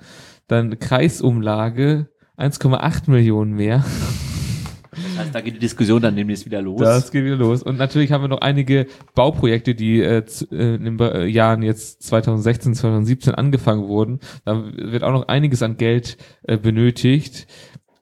Dann 0.46 0.78
Kreisumlage 0.78 2.08
1,8 2.36 3.10
Millionen 3.10 3.52
mehr. 3.54 3.84
Das 4.90 5.18
heißt, 5.18 5.34
da 5.34 5.40
geht 5.40 5.54
die 5.54 5.60
Diskussion 5.60 6.02
dann 6.02 6.16
demnächst 6.16 6.46
wieder 6.46 6.60
los. 6.60 6.80
Das 6.80 7.10
geht 7.10 7.24
wieder 7.24 7.36
los. 7.36 7.62
Und 7.62 7.78
natürlich 7.78 8.12
haben 8.12 8.22
wir 8.22 8.28
noch 8.28 8.40
einige 8.40 8.86
Bauprojekte, 9.14 9.74
die 9.74 10.00
äh, 10.00 10.22
äh 10.50 10.74
in 10.74 10.84
den 10.84 10.98
äh, 10.98 11.26
Jahren 11.26 11.62
jetzt 11.62 12.02
2016, 12.02 12.74
2017 12.74 13.34
angefangen 13.34 13.86
wurden. 13.88 14.20
Da 14.44 14.64
wird 14.74 15.04
auch 15.04 15.12
noch 15.12 15.28
einiges 15.28 15.62
an 15.62 15.76
Geld 15.76 16.16
äh, 16.42 16.56
benötigt. 16.56 17.46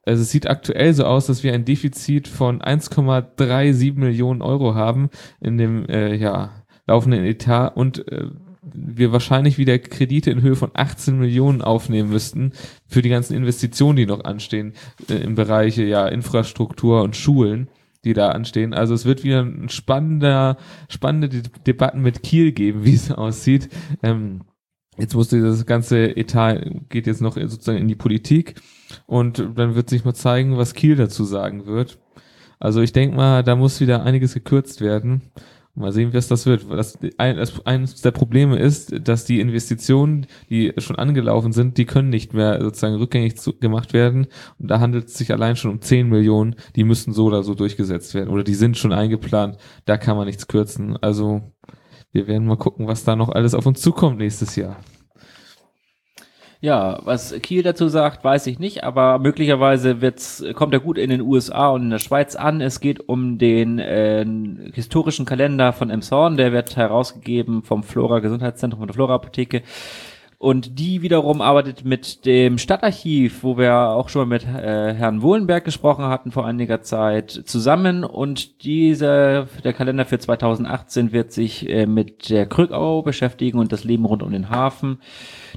Also 0.04 0.22
es 0.22 0.30
sieht 0.30 0.48
aktuell 0.48 0.94
so 0.94 1.04
aus, 1.04 1.26
dass 1.26 1.42
wir 1.42 1.52
ein 1.52 1.66
Defizit 1.66 2.28
von 2.28 2.62
1,37 2.62 3.94
Millionen 3.94 4.40
Euro 4.40 4.74
haben 4.74 5.10
in 5.40 5.58
dem 5.58 5.84
äh, 5.86 6.14
ja, 6.14 6.50
laufenden 6.86 7.24
Etat 7.24 7.76
und 7.76 8.08
äh, 8.08 8.28
wir 8.74 9.12
wahrscheinlich 9.12 9.58
wieder 9.58 9.78
Kredite 9.78 10.30
in 10.30 10.42
Höhe 10.42 10.56
von 10.56 10.70
18 10.74 11.18
Millionen 11.18 11.62
aufnehmen 11.62 12.10
müssten 12.10 12.52
für 12.86 13.02
die 13.02 13.08
ganzen 13.08 13.34
Investitionen, 13.36 13.96
die 13.96 14.06
noch 14.06 14.24
anstehen 14.24 14.74
äh, 15.08 15.14
im 15.14 15.34
Bereich 15.34 15.76
ja 15.76 16.06
Infrastruktur 16.08 17.02
und 17.02 17.16
Schulen, 17.16 17.68
die 18.04 18.12
da 18.12 18.30
anstehen. 18.30 18.74
Also 18.74 18.94
es 18.94 19.04
wird 19.04 19.24
wieder 19.24 19.42
ein 19.42 19.68
spannender, 19.68 20.56
spannende 20.88 21.28
De 21.28 21.42
Debatten 21.66 22.00
mit 22.02 22.22
Kiel 22.22 22.52
geben, 22.52 22.84
wie 22.84 22.94
es 22.94 23.10
aussieht. 23.10 23.68
Ähm, 24.02 24.42
jetzt 24.96 25.14
musste 25.14 25.40
das 25.40 25.66
ganze 25.66 26.16
Etat 26.16 26.60
geht 26.88 27.06
jetzt 27.06 27.20
noch 27.20 27.34
sozusagen 27.36 27.78
in 27.78 27.88
die 27.88 27.94
Politik 27.94 28.60
und 29.06 29.38
dann 29.56 29.74
wird 29.74 29.90
sich 29.90 30.04
mal 30.04 30.14
zeigen, 30.14 30.56
was 30.56 30.74
Kiel 30.74 30.96
dazu 30.96 31.24
sagen 31.24 31.66
wird. 31.66 31.98
Also 32.60 32.80
ich 32.80 32.92
denke 32.92 33.16
mal, 33.16 33.44
da 33.44 33.56
muss 33.56 33.80
wieder 33.80 34.02
einiges 34.02 34.34
gekürzt 34.34 34.80
werden. 34.80 35.22
Mal 35.78 35.92
sehen, 35.92 36.12
was 36.12 36.28
das 36.28 36.44
wird. 36.44 36.66
Das, 36.70 36.98
ein, 37.18 37.36
das, 37.36 37.64
eines 37.64 38.00
der 38.00 38.10
Probleme 38.10 38.58
ist, 38.58 39.06
dass 39.06 39.24
die 39.24 39.40
Investitionen, 39.40 40.26
die 40.50 40.72
schon 40.78 40.96
angelaufen 40.96 41.52
sind, 41.52 41.78
die 41.78 41.84
können 41.84 42.08
nicht 42.08 42.34
mehr 42.34 42.60
sozusagen 42.60 42.96
rückgängig 42.96 43.36
zu, 43.38 43.56
gemacht 43.56 43.92
werden. 43.92 44.26
Und 44.58 44.68
da 44.68 44.80
handelt 44.80 45.06
es 45.06 45.14
sich 45.14 45.32
allein 45.32 45.56
schon 45.56 45.70
um 45.70 45.80
10 45.80 46.08
Millionen, 46.08 46.56
die 46.74 46.84
müssen 46.84 47.12
so 47.12 47.26
oder 47.26 47.42
so 47.44 47.54
durchgesetzt 47.54 48.14
werden. 48.14 48.30
Oder 48.30 48.42
die 48.42 48.54
sind 48.54 48.76
schon 48.76 48.92
eingeplant. 48.92 49.56
Da 49.84 49.96
kann 49.96 50.16
man 50.16 50.26
nichts 50.26 50.48
kürzen. 50.48 50.96
Also 50.96 51.42
wir 52.10 52.26
werden 52.26 52.46
mal 52.46 52.56
gucken, 52.56 52.88
was 52.88 53.04
da 53.04 53.14
noch 53.14 53.28
alles 53.28 53.54
auf 53.54 53.66
uns 53.66 53.80
zukommt 53.80 54.18
nächstes 54.18 54.56
Jahr. 54.56 54.78
Ja, 56.60 56.98
was 57.04 57.32
Kiel 57.40 57.62
dazu 57.62 57.86
sagt, 57.86 58.24
weiß 58.24 58.48
ich 58.48 58.58
nicht, 58.58 58.82
aber 58.82 59.20
möglicherweise 59.20 60.00
wird's, 60.00 60.44
kommt 60.54 60.74
er 60.74 60.80
gut 60.80 60.98
in 60.98 61.08
den 61.08 61.20
USA 61.20 61.68
und 61.68 61.84
in 61.84 61.90
der 61.90 62.00
Schweiz 62.00 62.34
an. 62.34 62.60
Es 62.60 62.80
geht 62.80 63.08
um 63.08 63.38
den 63.38 63.78
äh, 63.78 64.26
historischen 64.72 65.24
Kalender 65.24 65.72
von 65.72 65.88
Emshorn, 65.88 66.36
der 66.36 66.50
wird 66.52 66.74
herausgegeben 66.76 67.62
vom 67.62 67.84
Flora 67.84 68.18
Gesundheitszentrum 68.18 68.80
von 68.80 68.88
der 68.88 68.94
Flora 68.94 69.14
Apotheke. 69.14 69.62
Und 70.40 70.78
die 70.78 71.02
wiederum 71.02 71.40
arbeitet 71.40 71.84
mit 71.84 72.24
dem 72.24 72.58
Stadtarchiv, 72.58 73.42
wo 73.42 73.58
wir 73.58 73.74
auch 73.74 74.08
schon 74.08 74.28
mit 74.28 74.44
äh, 74.44 74.94
Herrn 74.94 75.20
Wohlenberg 75.20 75.64
gesprochen 75.64 76.04
hatten 76.04 76.30
vor 76.30 76.46
einiger 76.46 76.80
Zeit, 76.80 77.32
zusammen. 77.32 78.04
Und 78.04 78.62
diese, 78.62 79.48
der 79.64 79.72
Kalender 79.72 80.04
für 80.04 80.20
2018 80.20 81.10
wird 81.10 81.32
sich 81.32 81.68
äh, 81.68 81.86
mit 81.86 82.30
der 82.30 82.46
Krückau 82.46 83.02
beschäftigen 83.02 83.58
und 83.58 83.72
das 83.72 83.82
Leben 83.82 84.04
rund 84.04 84.22
um 84.22 84.30
den 84.30 84.48
Hafen. 84.48 85.00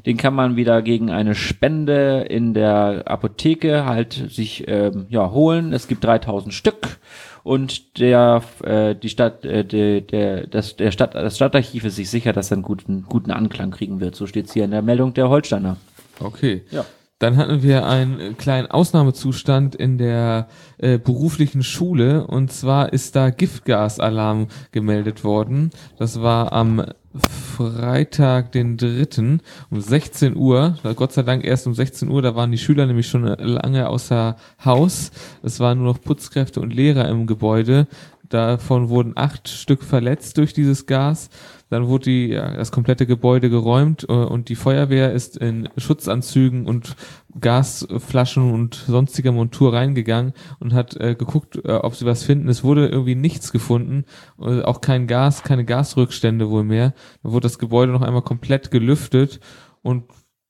Den 0.07 0.17
kann 0.17 0.33
man 0.33 0.55
wieder 0.55 0.81
gegen 0.81 1.11
eine 1.11 1.35
Spende 1.35 2.25
in 2.27 2.55
der 2.55 3.03
Apotheke 3.05 3.85
halt 3.85 4.13
sich 4.29 4.67
ähm, 4.67 5.05
ja 5.09 5.29
holen. 5.29 5.73
Es 5.73 5.88
gibt 5.88 6.03
3000 6.03 6.55
Stück 6.55 6.97
und 7.43 8.00
der 8.00 8.41
äh, 8.63 8.95
die 8.95 9.10
Stadt 9.10 9.45
äh, 9.45 9.63
der 9.65 10.01
der 10.01 10.48
das 10.48 10.75
der 10.75 10.91
Stadt 10.91 11.15
das 11.15 11.36
Stadtarchiv 11.36 11.83
ist 11.86 11.95
sich 11.95 12.10
sicher, 12.10 12.33
dass 12.33 12.51
er 12.51 12.57
einen 12.57 12.63
guten 12.63 13.05
guten 13.07 13.31
Anklang 13.31 13.71
kriegen 13.71 14.00
wird. 14.00 14.15
So 14.15 14.27
steht's 14.27 14.53
hier 14.53 14.65
in 14.65 14.71
der 14.71 14.81
Meldung 14.81 15.13
der 15.13 15.29
Holsteiner. 15.29 15.77
Okay. 16.19 16.63
Ja. 16.71 16.86
Dann 17.19 17.38
hatten 17.38 17.62
wir 17.62 17.86
einen 17.86 18.36
kleinen 18.38 18.65
Ausnahmezustand 18.71 19.75
in 19.75 20.00
der 20.00 20.48
äh, 20.79 20.98
beruflichen 20.98 21.62
Schule 21.62 22.25
und 22.25 22.51
zwar 22.51 22.93
ist 22.93 23.15
da 23.15 23.29
Giftgasalarm 23.29 24.48
gemeldet 24.71 25.24
worden. 25.24 25.69
Das 26.00 26.24
war 26.24 26.51
am 26.51 26.83
Freitag, 27.20 28.51
den 28.53 28.77
dritten 28.77 29.41
um 29.70 29.82
16 29.82 30.36
Uhr. 30.36 30.77
Gott 30.96 31.12
sei 31.12 31.24
Dank 31.24 31.44
erst 31.44 31.68
um 31.68 31.74
16 31.74 32.10
Uhr, 32.10 32.22
da 32.22 32.36
waren 32.36 32.51
die 32.51 32.58
Schüler 32.58 32.86
nämlich 32.86 33.08
schon 33.08 33.24
lange 33.24 33.89
außer 33.89 34.38
Haus. 34.63 35.12
Es 35.44 35.60
waren 35.60 35.80
nur 35.80 35.94
noch 35.94 36.01
Putzkräfte 36.01 36.62
und 36.62 36.74
Lehrer 36.74 37.10
im 37.10 37.27
Gebäude. 37.27 37.88
Davon 38.30 38.88
wurden 38.88 39.13
acht 39.15 39.50
Stück 39.50 39.84
verletzt 39.84 40.38
durch 40.38 40.53
dieses 40.53 40.86
Gas. 40.86 41.30
Dann 41.72 41.88
wurde 41.88 42.04
die, 42.04 42.28
ja, 42.28 42.54
das 42.54 42.70
komplette 42.70 43.08
Gebäude 43.08 43.50
geräumt 43.50 44.06
äh, 44.10 44.12
und 44.12 44.50
die 44.50 44.56
Feuerwehr 44.56 45.13
ist 45.13 45.38
in 45.38 45.70
Schutzanzügen 45.78 46.66
und 46.66 46.98
Gasflaschen 47.40 48.51
und 48.51 48.75
sonstiger 48.75 49.32
Montur 49.32 49.72
reingegangen 49.72 50.34
und 50.60 50.74
hat 50.74 50.98
äh, 50.98 51.16
geguckt, 51.16 51.62
äh, 51.63 51.72
ob 51.72 51.96
sie 51.96 52.06
was 52.06 52.25
finden. 52.25 52.50
Es 52.50 52.66
wurde 52.66 52.90
irgendwie 52.90 53.16
nichts 53.16 53.54
gefunden, 53.54 54.04
äh, 54.38 54.63
auch 54.63 54.82
kein 54.82 55.08
Gas, 55.08 55.44
keine 55.44 55.63
Gasrückstände 55.63 56.50
wohl 56.50 56.66
mehr. 56.66 56.94
Dann 57.24 57.32
wurde 57.32 57.44
das 57.44 57.58
Gebäude 57.58 57.94
noch 57.94 58.01
einmal 58.01 58.24
komplett 58.24 58.70
gelüftet 58.70 59.40
und 59.82 60.04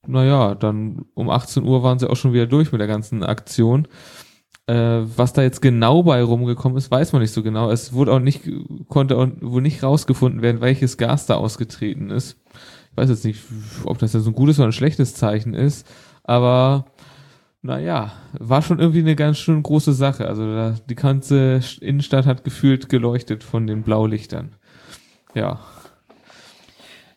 naja, 0.08 0.56
dann 0.56 1.06
um 1.14 1.30
18 1.30 1.64
Uhr 1.64 1.84
waren 1.84 2.00
sie 2.00 2.10
auch 2.10 2.16
schon 2.16 2.34
wieder 2.34 2.48
durch 2.48 2.72
mit 2.72 2.82
der 2.82 2.88
ganzen 2.88 3.22
Aktion. 3.22 3.88
Äh, 4.68 5.02
was 5.18 5.34
da 5.34 5.42
jetzt 5.42 5.62
genau 5.62 6.04
bei 6.04 6.22
rumgekommen 6.22 6.78
ist, 6.78 6.92
weiß 6.92 7.14
man 7.14 7.22
nicht 7.22 7.34
so 7.34 7.44
genau. 7.44 7.72
Es 7.72 7.94
wurde 7.94 8.14
auch 8.14 8.20
nicht, 8.20 8.50
konnte 8.88 9.18
auch 9.18 9.28
wohl 9.42 9.62
nicht 9.62 9.84
rausgefunden 9.84 10.42
werden, 10.42 10.62
welches 10.62 10.98
Gas 10.98 11.26
da 11.26 11.36
ausgetreten 11.36 12.10
ist. 12.10 12.38
Ich 12.92 12.98
weiß 12.98 13.10
jetzt 13.10 13.26
nicht, 13.26 13.42
ob 13.86 13.98
das 14.00 14.14
jetzt 14.14 14.28
ein 14.28 14.34
gutes 14.34 14.60
oder 14.60 14.68
ein 14.68 14.74
schlechtes 14.74 15.16
Zeichen 15.16 15.54
ist, 15.54 15.88
aber 16.24 16.86
naja, 17.62 18.12
war 18.34 18.62
schon 18.62 18.80
irgendwie 18.80 19.00
eine 19.00 19.16
ganz 19.16 19.38
schön 19.38 19.62
große 19.62 19.94
Sache. 19.94 20.28
Also 20.28 20.46
da, 20.46 20.76
die 20.90 20.96
ganze 20.96 21.62
Innenstadt 21.80 22.26
hat 22.26 22.44
gefühlt 22.44 22.90
geleuchtet 22.90 23.44
von 23.44 23.68
den 23.68 23.84
Blaulichtern. 23.84 24.56
Ja. 25.36 25.60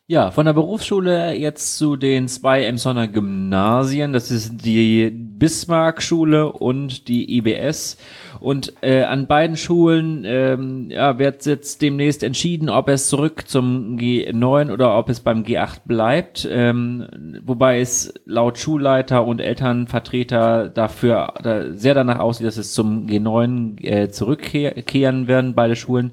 Ja, 0.06 0.30
von 0.30 0.44
der 0.44 0.52
Berufsschule 0.52 1.32
jetzt 1.32 1.78
zu 1.78 1.96
den 1.96 2.28
zwei 2.28 2.64
Emsonner 2.64 3.08
Gymnasien. 3.08 4.12
Das 4.12 4.30
ist 4.30 4.62
die 4.62 5.08
Bismarck-Schule 5.08 6.52
und 6.52 7.08
die 7.08 7.38
IBS. 7.38 7.96
Und 8.38 8.74
äh, 8.82 9.04
an 9.04 9.26
beiden 9.26 9.56
Schulen 9.56 10.24
ähm, 10.26 10.90
ja, 10.90 11.18
wird 11.18 11.46
jetzt 11.46 11.80
demnächst 11.80 12.22
entschieden, 12.22 12.68
ob 12.68 12.90
es 12.90 13.08
zurück 13.08 13.44
zum 13.48 13.96
G9 13.96 14.70
oder 14.70 14.98
ob 14.98 15.08
es 15.08 15.20
beim 15.20 15.42
G8 15.42 15.86
bleibt. 15.86 16.46
Ähm, 16.52 17.40
wobei 17.42 17.80
es 17.80 18.12
laut 18.26 18.58
Schulleiter 18.58 19.26
und 19.26 19.40
Elternvertreter 19.40 20.68
dafür 20.68 21.32
da 21.42 21.72
sehr 21.72 21.94
danach 21.94 22.18
aussieht, 22.18 22.46
dass 22.46 22.58
es 22.58 22.74
zum 22.74 23.06
G9 23.06 23.82
äh, 23.82 24.10
zurückkehren 24.10 25.28
werden, 25.28 25.54
beide 25.54 25.76
Schulen. 25.76 26.12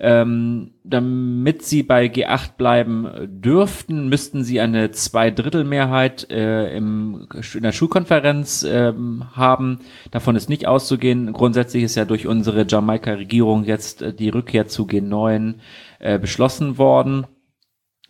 Ähm, 0.00 0.74
damit 0.84 1.62
sie 1.62 1.82
bei 1.82 2.06
G8 2.06 2.56
bleiben 2.56 3.08
dürften, 3.26 4.08
müssten 4.08 4.44
sie 4.44 4.60
eine 4.60 4.92
Zweidrittelmehrheit 4.92 6.30
äh, 6.30 6.76
im, 6.76 7.26
in 7.54 7.62
der 7.62 7.72
Schulkonferenz 7.72 8.62
ähm, 8.62 9.24
haben. 9.34 9.80
Davon 10.12 10.36
ist 10.36 10.48
nicht 10.48 10.68
auszugehen. 10.68 11.32
Grundsätzlich 11.32 11.82
ist 11.82 11.96
ja 11.96 12.04
durch 12.04 12.28
unsere 12.28 12.64
Jamaika-Regierung 12.68 13.64
jetzt 13.64 14.02
äh, 14.02 14.14
die 14.14 14.28
Rückkehr 14.28 14.68
zu 14.68 14.84
G9 14.86 15.54
äh, 15.98 16.18
beschlossen 16.20 16.78
worden. 16.78 17.26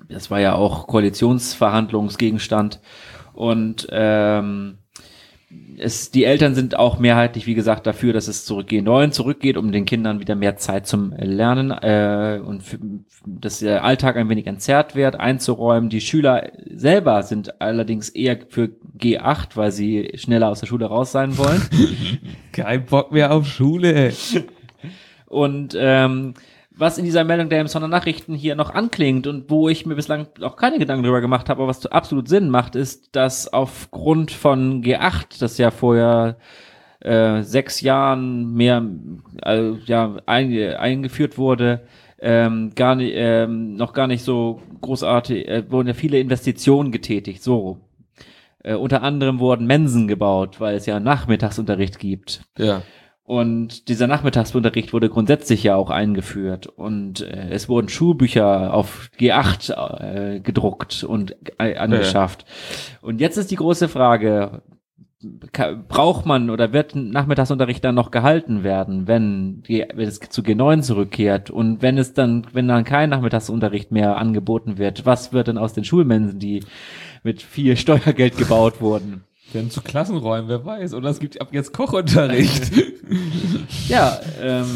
Das 0.08 0.30
war 0.30 0.40
ja 0.40 0.54
auch 0.54 0.86
Koalitionsverhandlungsgegenstand. 0.86 2.80
Und 3.32 3.88
ähm, 3.90 4.78
es, 5.78 6.10
die 6.10 6.24
Eltern 6.24 6.54
sind 6.54 6.78
auch 6.78 6.98
mehrheitlich, 6.98 7.46
wie 7.46 7.54
gesagt, 7.54 7.86
dafür, 7.86 8.12
dass 8.12 8.28
es 8.28 8.44
zurück 8.44 8.68
G9 8.68 9.12
zurückgeht, 9.12 9.56
um 9.56 9.72
den 9.72 9.86
Kindern 9.86 10.20
wieder 10.20 10.34
mehr 10.34 10.56
Zeit 10.56 10.86
zum 10.86 11.12
Lernen 11.12 11.70
äh, 11.70 12.40
und 12.44 12.62
für, 12.62 12.78
dass 13.24 13.60
der 13.60 13.82
Alltag 13.82 14.16
ein 14.16 14.28
wenig 14.28 14.46
entzerrt 14.46 14.94
wird, 14.94 15.16
einzuräumen. 15.18 15.88
Die 15.88 16.02
Schüler 16.02 16.50
selber 16.70 17.22
sind 17.22 17.62
allerdings 17.62 18.10
eher 18.10 18.38
für 18.48 18.70
G8, 18.98 19.56
weil 19.56 19.72
sie 19.72 20.12
schneller 20.16 20.48
aus 20.48 20.60
der 20.60 20.66
Schule 20.66 20.86
raus 20.86 21.12
sein 21.12 21.38
wollen. 21.38 21.62
Kein 22.52 22.84
Bock 22.84 23.12
mehr 23.12 23.32
auf 23.32 23.46
Schule. 23.46 24.12
Und 25.26 25.74
ähm, 25.78 26.34
was 26.78 26.96
in 26.96 27.04
dieser 27.04 27.24
Meldung 27.24 27.48
der 27.48 27.60
Emsonner 27.60 27.88
Nachrichten 27.88 28.34
hier 28.34 28.54
noch 28.54 28.70
anklingt 28.70 29.26
und 29.26 29.50
wo 29.50 29.68
ich 29.68 29.84
mir 29.84 29.96
bislang 29.96 30.28
auch 30.42 30.56
keine 30.56 30.78
Gedanken 30.78 31.02
darüber 31.02 31.20
gemacht 31.20 31.48
habe, 31.48 31.62
aber 31.62 31.68
was 31.68 31.84
absolut 31.86 32.28
Sinn 32.28 32.50
macht, 32.50 32.76
ist, 32.76 33.16
dass 33.16 33.52
aufgrund 33.52 34.30
von 34.30 34.82
G8, 34.82 35.40
das 35.40 35.58
ja 35.58 35.70
vorher 35.70 36.36
äh, 37.00 37.42
sechs 37.42 37.80
Jahren 37.80 38.54
mehr 38.54 38.84
äh, 39.44 39.72
ja, 39.86 40.16
ein, 40.26 40.56
eingeführt 40.76 41.36
wurde, 41.36 41.82
ähm, 42.20 42.72
gar 42.74 42.94
nicht, 42.94 43.12
ähm, 43.14 43.76
noch 43.76 43.92
gar 43.92 44.06
nicht 44.06 44.24
so 44.24 44.60
großartig, 44.80 45.48
äh, 45.48 45.70
wurden 45.70 45.88
ja 45.88 45.94
viele 45.94 46.18
Investitionen 46.18 46.92
getätigt, 46.92 47.42
so. 47.42 47.78
Äh, 48.64 48.74
unter 48.74 49.02
anderem 49.02 49.38
wurden 49.38 49.66
Mensen 49.66 50.08
gebaut, 50.08 50.60
weil 50.60 50.76
es 50.76 50.86
ja 50.86 50.98
Nachmittagsunterricht 50.98 51.98
gibt. 51.98 52.42
Ja. 52.56 52.82
Und 53.28 53.88
dieser 53.90 54.06
Nachmittagsunterricht 54.06 54.94
wurde 54.94 55.10
grundsätzlich 55.10 55.62
ja 55.62 55.76
auch 55.76 55.90
eingeführt 55.90 56.66
und 56.66 57.20
äh, 57.20 57.50
es 57.50 57.68
wurden 57.68 57.90
Schulbücher 57.90 58.72
auf 58.72 59.10
G8 59.20 59.74
äh, 60.00 60.40
gedruckt 60.40 61.04
und 61.04 61.36
äh, 61.58 61.76
angeschafft. 61.76 62.46
Ja. 62.48 63.06
Und 63.06 63.20
jetzt 63.20 63.36
ist 63.36 63.50
die 63.50 63.56
große 63.56 63.88
Frage, 63.88 64.62
braucht 65.88 66.24
man 66.24 66.48
oder 66.48 66.72
wird 66.72 66.96
Nachmittagsunterricht 66.96 67.84
dann 67.84 67.96
noch 67.96 68.12
gehalten 68.12 68.64
werden, 68.64 69.06
wenn, 69.06 69.62
die, 69.64 69.84
wenn 69.92 70.08
es 70.08 70.20
zu 70.20 70.40
G9 70.40 70.80
zurückkehrt 70.80 71.50
und 71.50 71.82
wenn 71.82 71.98
es 71.98 72.14
dann, 72.14 72.46
wenn 72.54 72.66
dann 72.66 72.84
kein 72.84 73.10
Nachmittagsunterricht 73.10 73.92
mehr 73.92 74.16
angeboten 74.16 74.78
wird, 74.78 75.04
was 75.04 75.34
wird 75.34 75.48
denn 75.48 75.58
aus 75.58 75.74
den 75.74 75.84
Schulmensen, 75.84 76.38
die 76.38 76.64
mit 77.24 77.42
viel 77.42 77.76
Steuergeld 77.76 78.38
gebaut 78.38 78.80
wurden? 78.80 79.24
Werden 79.52 79.70
zu 79.70 79.80
Klassenräumen, 79.80 80.48
wer 80.48 80.64
weiß. 80.64 80.94
Oder 80.94 81.08
es 81.08 81.20
gibt 81.20 81.40
ab 81.40 81.48
jetzt 81.52 81.72
Kochunterricht. 81.72 82.70
ja, 83.88 84.20
ähm, 84.42 84.66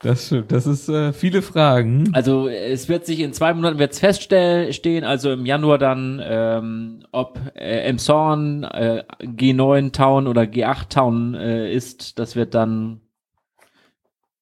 das 0.00 0.26
stimmt. 0.26 0.52
Das 0.52 0.66
ist 0.66 0.88
äh, 0.88 1.12
viele 1.12 1.42
Fragen. 1.42 2.10
Also 2.12 2.48
es 2.48 2.88
wird 2.88 3.06
sich 3.06 3.20
in 3.20 3.32
zwei 3.32 3.52
Monaten 3.54 3.78
wird's 3.78 3.98
feststehen, 3.98 5.04
also 5.04 5.32
im 5.32 5.46
Januar 5.46 5.78
dann, 5.78 6.22
ähm, 6.22 7.00
ob 7.12 7.40
äh, 7.54 7.80
Emshorn 7.88 8.64
äh, 8.64 9.02
G9 9.20 9.92
Town 9.92 10.28
oder 10.28 10.42
G8 10.42 10.88
Town 10.88 11.34
äh, 11.34 11.72
ist, 11.72 12.18
das 12.18 12.36
wird 12.36 12.54
dann 12.54 13.00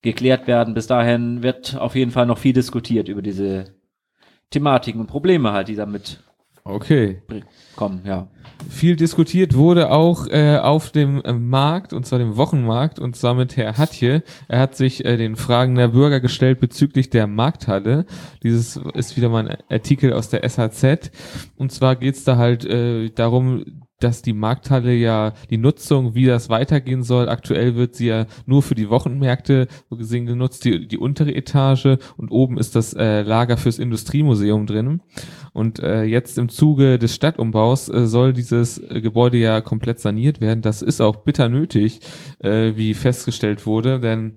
geklärt 0.03 0.47
werden. 0.47 0.75
Bis 0.75 0.87
dahin 0.87 1.43
wird 1.43 1.77
auf 1.77 1.95
jeden 1.95 2.11
Fall 2.11 2.27
noch 2.27 2.39
viel 2.39 2.53
diskutiert 2.53 3.09
über 3.09 3.23
diese 3.23 3.75
Thematiken 4.51 5.01
und 5.01 5.07
Probleme 5.07 5.53
halt, 5.53 5.69
die 5.69 5.77
damit 5.77 6.23
okay. 6.65 7.23
kommen, 7.77 8.03
ja 8.05 8.29
viel 8.69 8.97
diskutiert 8.97 9.55
wurde 9.55 9.91
auch 9.91 10.27
äh, 10.29 10.59
auf 10.59 10.91
dem 10.91 11.23
äh, 11.23 11.33
Markt, 11.33 11.93
und 11.93 12.07
zwar 12.07 12.19
dem 12.19 12.37
Wochenmarkt, 12.37 12.99
und 12.99 13.17
zwar 13.17 13.35
mit 13.35 13.57
Herr 13.57 13.77
Hatje. 13.77 14.23
Er 14.49 14.61
hat 14.61 14.77
sich 14.77 15.05
äh, 15.05 15.17
den 15.17 15.37
Fragen 15.37 15.75
der 15.75 15.89
Bürger 15.89 16.21
gestellt 16.21 16.61
bezüglich 16.61 17.11
der 17.11 17.27
Markthalle. 17.27 18.07
Dieses 18.43 18.77
ist 18.95 19.17
wieder 19.17 19.29
mal 19.29 19.49
ein 19.49 19.59
Artikel 19.71 20.13
aus 20.13 20.29
der 20.29 20.49
SHZ. 20.49 21.11
Und 21.57 21.73
zwar 21.73 21.97
geht's 21.97 22.25
da 22.25 22.37
halt 22.37 22.65
äh, 22.65 23.11
darum, 23.11 23.84
dass 24.05 24.21
die 24.21 24.35
Markthalle 24.35 24.95
ja 24.95 25.33
die 25.49 25.57
Nutzung, 25.57 26.15
wie 26.15 26.27
das 26.27 26.51
weitergehen 26.51 27.03
soll, 27.03 27.29
aktuell 27.29 27.75
wird 27.75 27.95
sie 27.95 28.09
ja 28.09 28.27
nur 28.45 28.63
für 28.63 28.75
die 28.75 28.91
Wochenmärkte 28.91 29.67
so 29.89 29.97
gesehen 29.97 30.27
genutzt, 30.27 30.65
die, 30.67 30.87
die 30.87 30.99
untere 30.99 31.35
Etage 31.35 31.97
und 32.19 32.31
oben 32.31 32.59
ist 32.59 32.77
das 32.77 32.93
äh, 32.93 33.23
Lager 33.23 33.57
fürs 33.57 33.79
Industriemuseum 33.79 34.67
drin. 34.67 35.01
Und 35.55 35.79
äh, 35.79 36.03
jetzt 36.03 36.37
im 36.37 36.51
Zuge 36.51 36.99
des 36.99 37.15
Stadtumbaus 37.15 37.89
äh, 37.89 38.07
soll 38.07 38.35
dieses 38.35 38.79
äh, 38.79 39.01
Gebäude 39.01 39.39
ja 39.39 39.63
komplett 39.63 40.01
saniert 40.01 40.41
werden. 40.41 40.61
Das 40.61 40.83
ist 40.83 41.01
auch 41.01 41.17
bitter 41.17 41.49
nötig, 41.49 42.01
äh, 42.41 42.73
wie 42.77 42.93
festgestellt 42.93 43.65
wurde, 43.65 44.01
denn 44.01 44.37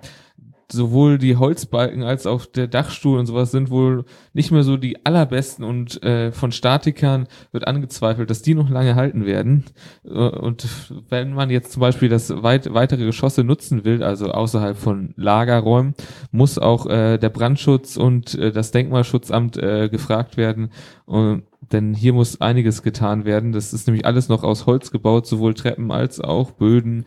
sowohl 0.72 1.18
die 1.18 1.38
Holzbalken 1.38 2.04
als 2.04 2.26
auch 2.26 2.46
der 2.46 2.68
Dachstuhl 2.68 3.20
und 3.20 3.26
sowas 3.26 3.52
sind 3.52 3.70
wohl 3.70 4.04
nicht 4.34 4.52
mehr 4.52 4.64
so 4.64 4.76
die 4.76 5.06
allerbesten 5.06 5.64
und 5.64 6.04
äh, 6.04 6.32
von 6.32 6.52
Statikern 6.52 7.28
wird 7.52 7.68
angezweifelt, 7.68 8.30
dass 8.30 8.42
die 8.42 8.54
noch 8.54 8.70
lange 8.70 8.96
halten 8.96 9.26
werden. 9.26 9.64
Äh, 10.04 10.10
und 10.10 10.68
wenn 11.10 11.34
man 11.34 11.50
jetzt 11.50 11.72
zum 11.72 11.80
Beispiel 11.80 12.10
das 12.10 12.44
weit, 12.44 12.74
weitere 12.74 13.06
Geschosse 13.06 13.46
nutzen 13.46 13.86
will, 13.86 14.04
also 14.04 14.32
außerhalb 14.32 14.78
von 14.78 15.14
Lagerräumen, 15.16 15.96
muss 16.32 16.60
auch 16.60 16.86
äh, 16.86 17.18
der 17.18 17.30
Brandschutz 17.30 17.96
und 17.96 18.36
äh, 18.36 18.52
das 18.52 18.72
Denkmalschutzamt 18.72 19.58
äh, 19.58 19.88
gefragt 19.90 20.36
werden. 20.36 20.72
Und, 21.06 21.44
denn 21.72 21.94
hier 21.94 22.14
muss 22.14 22.40
einiges 22.40 22.84
getan 22.84 23.26
werden. 23.26 23.52
Das 23.52 23.74
ist 23.74 23.88
nämlich 23.88 24.06
alles 24.06 24.30
noch 24.30 24.44
aus 24.44 24.66
Holz 24.66 24.92
gebaut, 24.92 25.28
sowohl 25.28 25.54
Treppen 25.54 25.92
als 25.92 26.20
auch 26.20 26.52
Böden 26.52 27.06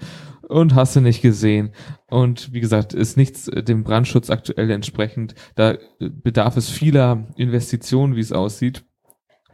und 0.50 0.74
hast 0.74 0.96
du 0.96 1.00
nicht 1.00 1.22
gesehen. 1.22 1.70
Und 2.08 2.52
wie 2.52 2.60
gesagt, 2.60 2.92
ist 2.92 3.16
nichts 3.16 3.48
äh, 3.48 3.62
dem 3.62 3.84
Brandschutz 3.84 4.30
aktuell 4.30 4.70
entsprechend. 4.70 5.34
Da 5.54 5.72
äh, 5.72 5.78
bedarf 5.98 6.56
es 6.56 6.68
vieler 6.68 7.28
Investitionen, 7.36 8.16
wie 8.16 8.20
es 8.20 8.32
aussieht. 8.32 8.84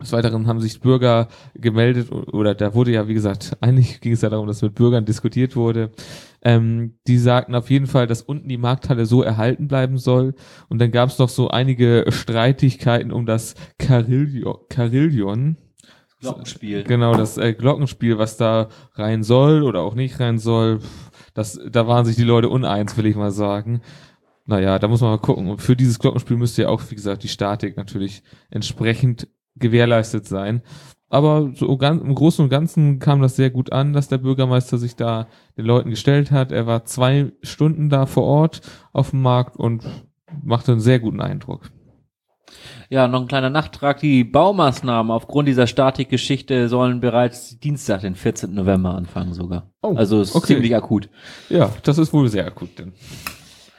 Des 0.00 0.12
Weiteren 0.12 0.46
haben 0.46 0.60
sich 0.60 0.80
Bürger 0.80 1.28
gemeldet 1.54 2.12
oder 2.12 2.54
da 2.54 2.74
wurde 2.74 2.90
ja, 2.90 3.08
wie 3.08 3.14
gesagt, 3.14 3.56
eigentlich 3.60 4.00
ging 4.00 4.12
es 4.12 4.22
ja 4.22 4.28
darum, 4.28 4.46
dass 4.46 4.62
mit 4.62 4.74
Bürgern 4.74 5.04
diskutiert 5.04 5.56
wurde. 5.56 5.90
Ähm, 6.42 6.98
die 7.06 7.18
sagten 7.18 7.54
auf 7.54 7.70
jeden 7.70 7.86
Fall, 7.86 8.06
dass 8.06 8.22
unten 8.22 8.48
die 8.48 8.58
Markthalle 8.58 9.06
so 9.06 9.22
erhalten 9.22 9.68
bleiben 9.68 9.98
soll. 9.98 10.34
Und 10.68 10.80
dann 10.80 10.90
gab 10.90 11.08
es 11.08 11.18
noch 11.18 11.28
so 11.28 11.48
einige 11.48 12.04
Streitigkeiten 12.08 13.10
um 13.10 13.26
das 13.26 13.54
Carillion. 13.78 14.56
Carillion 14.68 15.56
Glockenspiel. 16.20 16.84
Genau, 16.84 17.14
das 17.14 17.36
äh, 17.36 17.52
Glockenspiel, 17.52 18.18
was 18.18 18.36
da 18.36 18.68
rein 18.94 19.22
soll 19.22 19.62
oder 19.62 19.80
auch 19.80 19.94
nicht 19.94 20.18
rein 20.18 20.38
soll, 20.38 20.80
das, 21.34 21.60
da 21.70 21.86
waren 21.86 22.06
sich 22.06 22.16
die 22.16 22.24
Leute 22.24 22.48
uneins, 22.48 22.96
will 22.96 23.06
ich 23.06 23.16
mal 23.16 23.30
sagen. 23.30 23.82
Naja, 24.46 24.78
da 24.78 24.88
muss 24.88 25.00
man 25.00 25.10
mal 25.10 25.18
gucken. 25.18 25.48
Und 25.48 25.60
für 25.60 25.76
dieses 25.76 25.98
Glockenspiel 25.98 26.36
müsste 26.36 26.62
ja 26.62 26.68
auch, 26.68 26.82
wie 26.88 26.94
gesagt, 26.94 27.22
die 27.22 27.28
Statik 27.28 27.76
natürlich 27.76 28.22
entsprechend 28.50 29.28
gewährleistet 29.56 30.26
sein. 30.26 30.62
Aber 31.08 31.52
so 31.54 31.76
ganz, 31.76 32.02
im 32.02 32.14
Großen 32.14 32.44
und 32.44 32.50
Ganzen 32.50 32.98
kam 32.98 33.22
das 33.22 33.36
sehr 33.36 33.50
gut 33.50 33.72
an, 33.72 33.92
dass 33.92 34.08
der 34.08 34.18
Bürgermeister 34.18 34.78
sich 34.78 34.96
da 34.96 35.28
den 35.56 35.64
Leuten 35.64 35.90
gestellt 35.90 36.30
hat. 36.30 36.50
Er 36.50 36.66
war 36.66 36.84
zwei 36.84 37.32
Stunden 37.42 37.88
da 37.88 38.06
vor 38.06 38.24
Ort 38.24 38.60
auf 38.92 39.10
dem 39.10 39.22
Markt 39.22 39.56
und 39.56 39.84
machte 40.42 40.72
einen 40.72 40.80
sehr 40.80 40.98
guten 40.98 41.20
Eindruck. 41.20 41.70
Ja, 42.88 43.08
noch 43.08 43.22
ein 43.22 43.28
kleiner 43.28 43.50
Nachtrag. 43.50 44.00
Die 44.00 44.24
Baumaßnahmen 44.24 45.10
aufgrund 45.10 45.48
dieser 45.48 45.66
Statikgeschichte 45.66 46.68
sollen 46.68 47.00
bereits 47.00 47.58
Dienstag, 47.58 48.02
den 48.02 48.14
14. 48.14 48.54
November 48.54 48.94
anfangen 48.94 49.34
sogar. 49.34 49.70
Oh, 49.82 49.94
also 49.94 50.20
ist 50.20 50.34
okay. 50.34 50.54
ziemlich 50.54 50.74
akut. 50.76 51.08
Ja, 51.48 51.70
das 51.82 51.98
ist 51.98 52.12
wohl 52.12 52.28
sehr 52.28 52.46
akut 52.46 52.78
denn. 52.78 52.92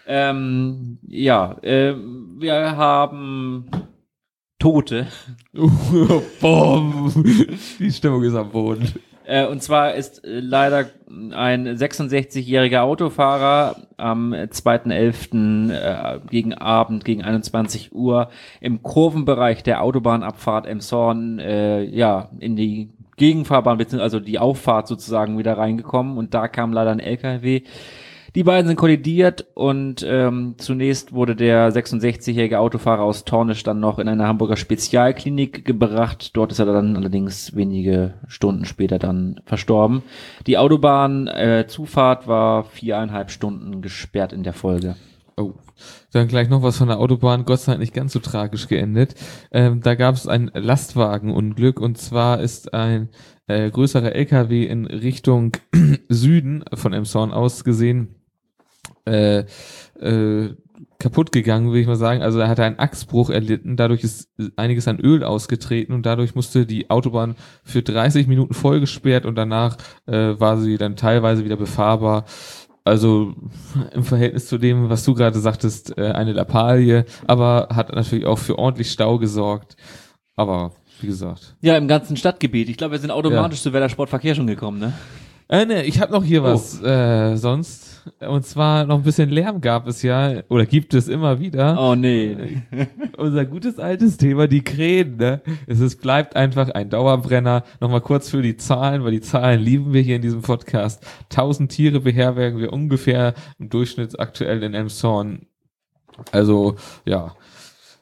Ähm, 0.06 1.00
ja, 1.08 1.58
äh, 1.62 1.96
wir 1.96 2.78
haben 2.78 3.70
Tote. 4.60 5.08
Boom. 6.42 7.12
Die 7.80 7.92
Stimmung 7.92 8.24
ist 8.24 8.36
am 8.36 8.50
Boden. 8.50 8.94
Äh, 9.28 9.46
und 9.46 9.62
zwar 9.62 9.94
ist 9.94 10.24
äh, 10.24 10.40
leider 10.40 10.90
ein 11.34 11.68
66-jähriger 11.68 12.80
Autofahrer 12.80 13.76
am 13.98 14.34
2.11. 14.34 15.72
Äh, 15.74 16.20
gegen 16.30 16.54
Abend, 16.54 17.04
gegen 17.04 17.24
21 17.24 17.94
Uhr 17.94 18.30
im 18.62 18.82
Kurvenbereich 18.82 19.64
der 19.64 19.84
Autobahnabfahrt 19.84 20.66
Emshorn, 20.66 21.40
äh, 21.40 21.84
ja, 21.84 22.30
in 22.40 22.56
die 22.56 22.90
Gegenfahrbahn, 23.18 23.82
also 24.00 24.22
die 24.22 24.40
Auffahrt 24.40 24.88
sozusagen 24.88 25.38
wieder 25.38 25.58
reingekommen 25.58 26.18
und 26.18 26.34
da 26.34 26.48
kam 26.48 26.72
leider 26.72 26.92
ein 26.92 27.00
LKW 27.00 27.64
die 28.38 28.44
beiden 28.44 28.68
sind 28.68 28.78
kollidiert 28.78 29.48
und 29.56 30.06
ähm, 30.08 30.54
zunächst 30.60 31.12
wurde 31.12 31.36
der 31.36 31.74
66-jährige 31.74 32.60
Autofahrer 32.60 33.02
aus 33.02 33.26
Tornisch 33.26 33.64
dann 33.64 33.80
noch 33.80 33.98
in 33.98 34.08
eine 34.08 34.28
Hamburger 34.28 34.58
Spezialklinik 34.58 35.66
gebracht. 35.66 36.38
Dort 36.38 36.52
ist 36.52 36.60
er 36.60 36.68
dann 36.68 36.96
allerdings 36.96 37.56
wenige 37.56 38.14
Stunden 38.28 38.66
später 38.66 39.00
dann 39.00 39.42
verstorben. 39.46 40.04
Die 40.46 40.60
Autobahnzufahrt 40.60 42.26
äh, 42.26 42.28
war 42.28 42.66
viereinhalb 42.66 43.32
Stunden 43.32 43.82
gesperrt 43.82 44.34
in 44.34 44.44
der 44.44 44.54
Folge. 44.54 44.96
Oh. 45.36 45.54
Dann 46.12 46.28
gleich 46.28 46.48
noch 46.48 46.62
was 46.62 46.78
von 46.78 46.90
der 46.90 47.00
Autobahn, 47.00 47.44
Gott 47.44 47.62
sei 47.62 47.72
Dank 47.72 47.80
nicht 47.80 47.96
ganz 47.96 48.14
so 48.14 48.20
tragisch 48.20 48.68
geendet. 48.68 49.16
Ähm, 49.52 49.82
da 49.82 49.96
gab 49.96 50.14
es 50.14 50.28
ein 50.28 50.52
Lastwagenunglück 50.54 51.80
und 51.80 51.98
zwar 51.98 52.40
ist 52.40 52.72
ein 52.76 53.10
äh, 53.48 53.72
größerer 53.72 54.14
LKW 54.14 54.64
in 54.64 54.86
Richtung 54.86 55.54
Süden 56.08 56.64
von 56.76 56.94
Emshorn 56.94 57.32
aus 57.32 57.64
gesehen 57.64 58.17
äh, 59.08 59.46
äh, 60.00 60.56
kaputt 61.00 61.32
gegangen, 61.32 61.68
würde 61.68 61.80
ich 61.80 61.88
mal 61.88 61.96
sagen. 61.96 62.22
Also 62.22 62.40
er 62.40 62.48
hatte 62.48 62.64
einen 62.64 62.80
Achsbruch 62.80 63.30
erlitten, 63.30 63.78
dadurch 63.78 64.04
ist 64.04 64.30
einiges 64.56 64.88
an 64.88 65.00
Öl 65.00 65.24
ausgetreten 65.24 65.94
und 65.94 66.06
dadurch 66.06 66.36
musste 66.36 66.66
die 66.66 66.90
Autobahn 66.90 67.36
für 67.64 67.82
30 67.82 68.28
Minuten 68.28 68.54
vollgesperrt 68.54 69.26
und 69.26 69.36
danach 69.36 69.78
äh, 70.08 70.40
war 70.40 70.58
sie 70.58 70.78
dann 70.78 70.96
teilweise 70.96 71.46
wieder 71.46 71.58
befahrbar. 71.58 72.26
Also 72.84 73.36
im 73.94 74.04
Verhältnis 74.04 74.48
zu 74.48 74.58
dem, 74.58 74.90
was 74.90 75.04
du 75.04 75.14
gerade 75.14 75.40
sagtest, 75.40 75.98
äh, 75.98 76.12
eine 76.12 76.34
Lappalie, 76.34 77.06
aber 77.28 77.68
hat 77.72 77.94
natürlich 77.94 78.26
auch 78.26 78.40
für 78.40 78.58
ordentlich 78.58 78.92
Stau 78.92 79.20
gesorgt. 79.20 79.76
Aber 80.36 80.72
wie 81.02 81.08
gesagt. 81.08 81.56
Ja, 81.62 81.78
im 81.78 81.88
ganzen 81.88 82.16
Stadtgebiet. 82.16 82.70
Ich 82.70 82.78
glaube, 82.78 82.94
wir 82.94 83.00
sind 83.00 83.12
automatisch 83.12 83.60
ja. 83.60 83.64
zu 83.64 83.74
Werder 83.74 83.90
Sportverkehr 83.90 84.36
schon 84.36 84.48
gekommen, 84.48 84.80
ne? 84.80 84.94
Äh, 85.50 85.66
ne, 85.66 85.84
ich 85.84 86.00
habe 86.02 86.12
noch 86.12 86.24
hier 86.24 86.42
oh. 86.44 86.46
was 86.46 86.82
äh, 86.82 87.36
sonst. 87.36 87.87
Und 88.20 88.46
zwar 88.46 88.86
noch 88.86 88.98
ein 88.98 89.04
bisschen 89.04 89.30
Lärm 89.30 89.62
gab 89.62 89.88
es 89.88 90.02
ja, 90.02 90.42
oder 90.50 90.66
gibt 90.66 90.94
es 90.94 91.08
immer 91.08 91.40
wieder. 91.40 91.78
Oh 91.80 91.96
nee. 91.96 92.62
Unser 93.18 93.46
gutes 93.46 93.80
altes 93.80 94.18
Thema, 94.18 94.48
die 94.48 94.64
Krähen, 94.64 95.18
ne? 95.18 95.42
Es 95.66 95.80
ist, 95.80 96.02
bleibt 96.02 96.36
einfach 96.36 96.70
ein 96.70 96.90
Dauerbrenner. 96.90 97.64
Nochmal 97.80 98.02
kurz 98.02 98.30
für 98.30 98.42
die 98.42 98.58
Zahlen, 98.58 99.04
weil 99.04 99.12
die 99.12 99.22
Zahlen 99.22 99.62
lieben 99.62 99.94
wir 99.94 100.02
hier 100.02 100.18
in 100.18 100.22
diesem 100.22 100.42
Podcast. 100.42 101.06
Tausend 101.30 101.72
Tiere 101.72 102.00
beherbergen 102.00 102.60
wir 102.60 102.74
ungefähr 102.74 103.34
im 103.60 103.70
Durchschnitt 103.70 104.20
aktuell 104.20 104.64
in 104.64 104.74
Elmshorn. 104.74 105.48
Also, 106.32 106.76
ja. 107.06 107.36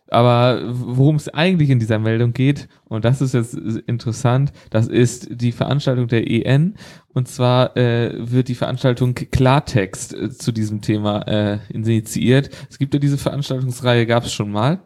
Aber 0.09 0.61
worum 0.65 1.15
es 1.15 1.29
eigentlich 1.29 1.69
in 1.69 1.79
dieser 1.79 1.99
Meldung 1.99 2.33
geht, 2.33 2.67
und 2.85 3.05
das 3.05 3.21
ist 3.21 3.33
jetzt 3.33 3.55
interessant, 3.55 4.53
das 4.69 4.87
ist 4.87 5.27
die 5.31 5.51
Veranstaltung 5.51 6.07
der 6.07 6.29
EN. 6.29 6.75
Und 7.13 7.27
zwar 7.27 7.75
äh, 7.75 8.13
wird 8.17 8.47
die 8.49 8.55
Veranstaltung 8.55 9.15
Klartext 9.15 10.13
äh, 10.13 10.29
zu 10.29 10.51
diesem 10.51 10.81
Thema 10.81 11.21
äh, 11.27 11.59
initiiert. 11.69 12.49
Es 12.69 12.77
gibt 12.77 12.93
ja 12.93 12.99
diese 12.99 13.17
Veranstaltungsreihe, 13.17 14.05
gab 14.05 14.25
es 14.25 14.33
schon 14.33 14.51
mal. 14.51 14.81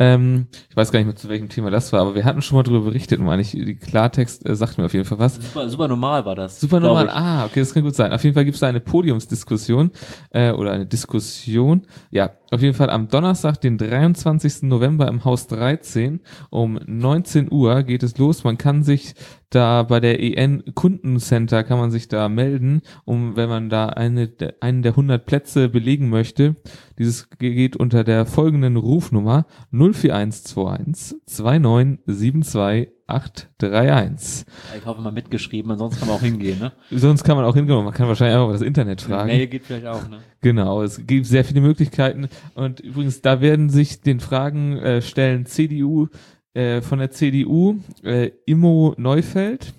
Ähm, 0.00 0.46
ich 0.70 0.76
weiß 0.76 0.92
gar 0.92 0.98
nicht 0.98 1.06
mehr, 1.06 1.14
zu 1.14 1.28
welchem 1.28 1.50
Thema 1.50 1.70
das 1.70 1.92
war, 1.92 2.00
aber 2.00 2.14
wir 2.14 2.24
hatten 2.24 2.40
schon 2.40 2.56
mal 2.56 2.62
darüber 2.62 2.86
berichtet, 2.86 3.20
meine 3.20 3.42
ich. 3.42 3.50
Die 3.50 3.76
Klartext 3.76 4.48
äh, 4.48 4.56
sagt 4.56 4.78
mir 4.78 4.86
auf 4.86 4.94
jeden 4.94 5.04
Fall 5.04 5.18
was. 5.18 5.34
Super, 5.34 5.68
super 5.68 5.88
normal 5.88 6.24
war 6.24 6.34
das. 6.34 6.58
Super 6.58 6.80
normal, 6.80 7.10
ah, 7.10 7.44
okay, 7.44 7.60
das 7.60 7.74
kann 7.74 7.82
gut 7.82 7.94
sein. 7.94 8.10
Auf 8.10 8.24
jeden 8.24 8.32
Fall 8.32 8.46
gibt 8.46 8.54
es 8.54 8.60
da 8.60 8.66
eine 8.66 8.80
Podiumsdiskussion 8.80 9.90
äh, 10.30 10.52
oder 10.52 10.72
eine 10.72 10.86
Diskussion. 10.86 11.82
Ja, 12.10 12.30
auf 12.50 12.62
jeden 12.62 12.74
Fall 12.74 12.90
am 12.90 13.08
Donnerstag, 13.08 13.60
den 13.60 13.78
23. 13.78 14.62
November 14.62 15.06
im 15.08 15.24
Haus 15.24 15.46
13 15.46 16.20
um 16.50 16.80
19 16.84 17.50
Uhr 17.52 17.82
geht 17.84 18.02
es 18.02 18.18
los. 18.18 18.44
Man 18.44 18.58
kann 18.58 18.82
sich 18.82 19.14
da 19.50 19.82
bei 19.82 20.00
der 20.00 20.20
EN 20.20 20.62
Kundencenter 20.74 21.64
kann 21.64 21.78
man 21.78 21.90
sich 21.90 22.08
da 22.08 22.28
melden, 22.28 22.82
um 23.04 23.36
wenn 23.36 23.48
man 23.48 23.68
da 23.68 23.86
eine, 23.86 24.30
einen 24.60 24.82
der 24.82 24.92
100 24.92 25.26
Plätze 25.26 25.68
belegen 25.68 26.08
möchte. 26.08 26.56
Dieses 26.98 27.30
geht 27.30 27.76
unter 27.76 28.04
der 28.04 28.26
folgenden 28.26 28.76
Rufnummer 28.76 29.46
04121 29.72 31.16
2972 31.26 32.99
831. 33.10 34.46
Ich 34.78 34.86
hoffe 34.86 35.00
mal 35.00 35.12
mitgeschrieben, 35.12 35.70
ansonsten 35.72 36.00
kann 36.00 36.08
man 36.08 36.16
auch 36.16 36.22
hingehen, 36.22 36.58
ne? 36.58 36.72
Sonst 36.90 37.24
kann 37.24 37.36
man 37.36 37.44
auch 37.44 37.54
hingehen, 37.54 37.84
man 37.84 37.94
kann 37.94 38.08
wahrscheinlich 38.08 38.36
auch 38.36 38.52
das 38.52 38.62
Internet 38.62 39.00
fragen. 39.00 39.28
Mail 39.28 39.46
geht 39.46 39.64
vielleicht 39.64 39.86
auch, 39.86 40.08
ne? 40.08 40.20
Genau, 40.40 40.82
es 40.82 41.06
gibt 41.06 41.26
sehr 41.26 41.44
viele 41.44 41.60
Möglichkeiten 41.60 42.28
und 42.54 42.80
übrigens, 42.80 43.20
da 43.20 43.40
werden 43.40 43.68
sich 43.70 44.00
den 44.00 44.20
Fragen 44.20 44.78
äh, 44.78 45.02
stellen 45.02 45.46
CDU, 45.46 46.08
äh, 46.54 46.80
von 46.80 46.98
der 46.98 47.10
CDU 47.10 47.78
äh, 48.02 48.30
Immo 48.46 48.94
Neufeld, 48.96 49.72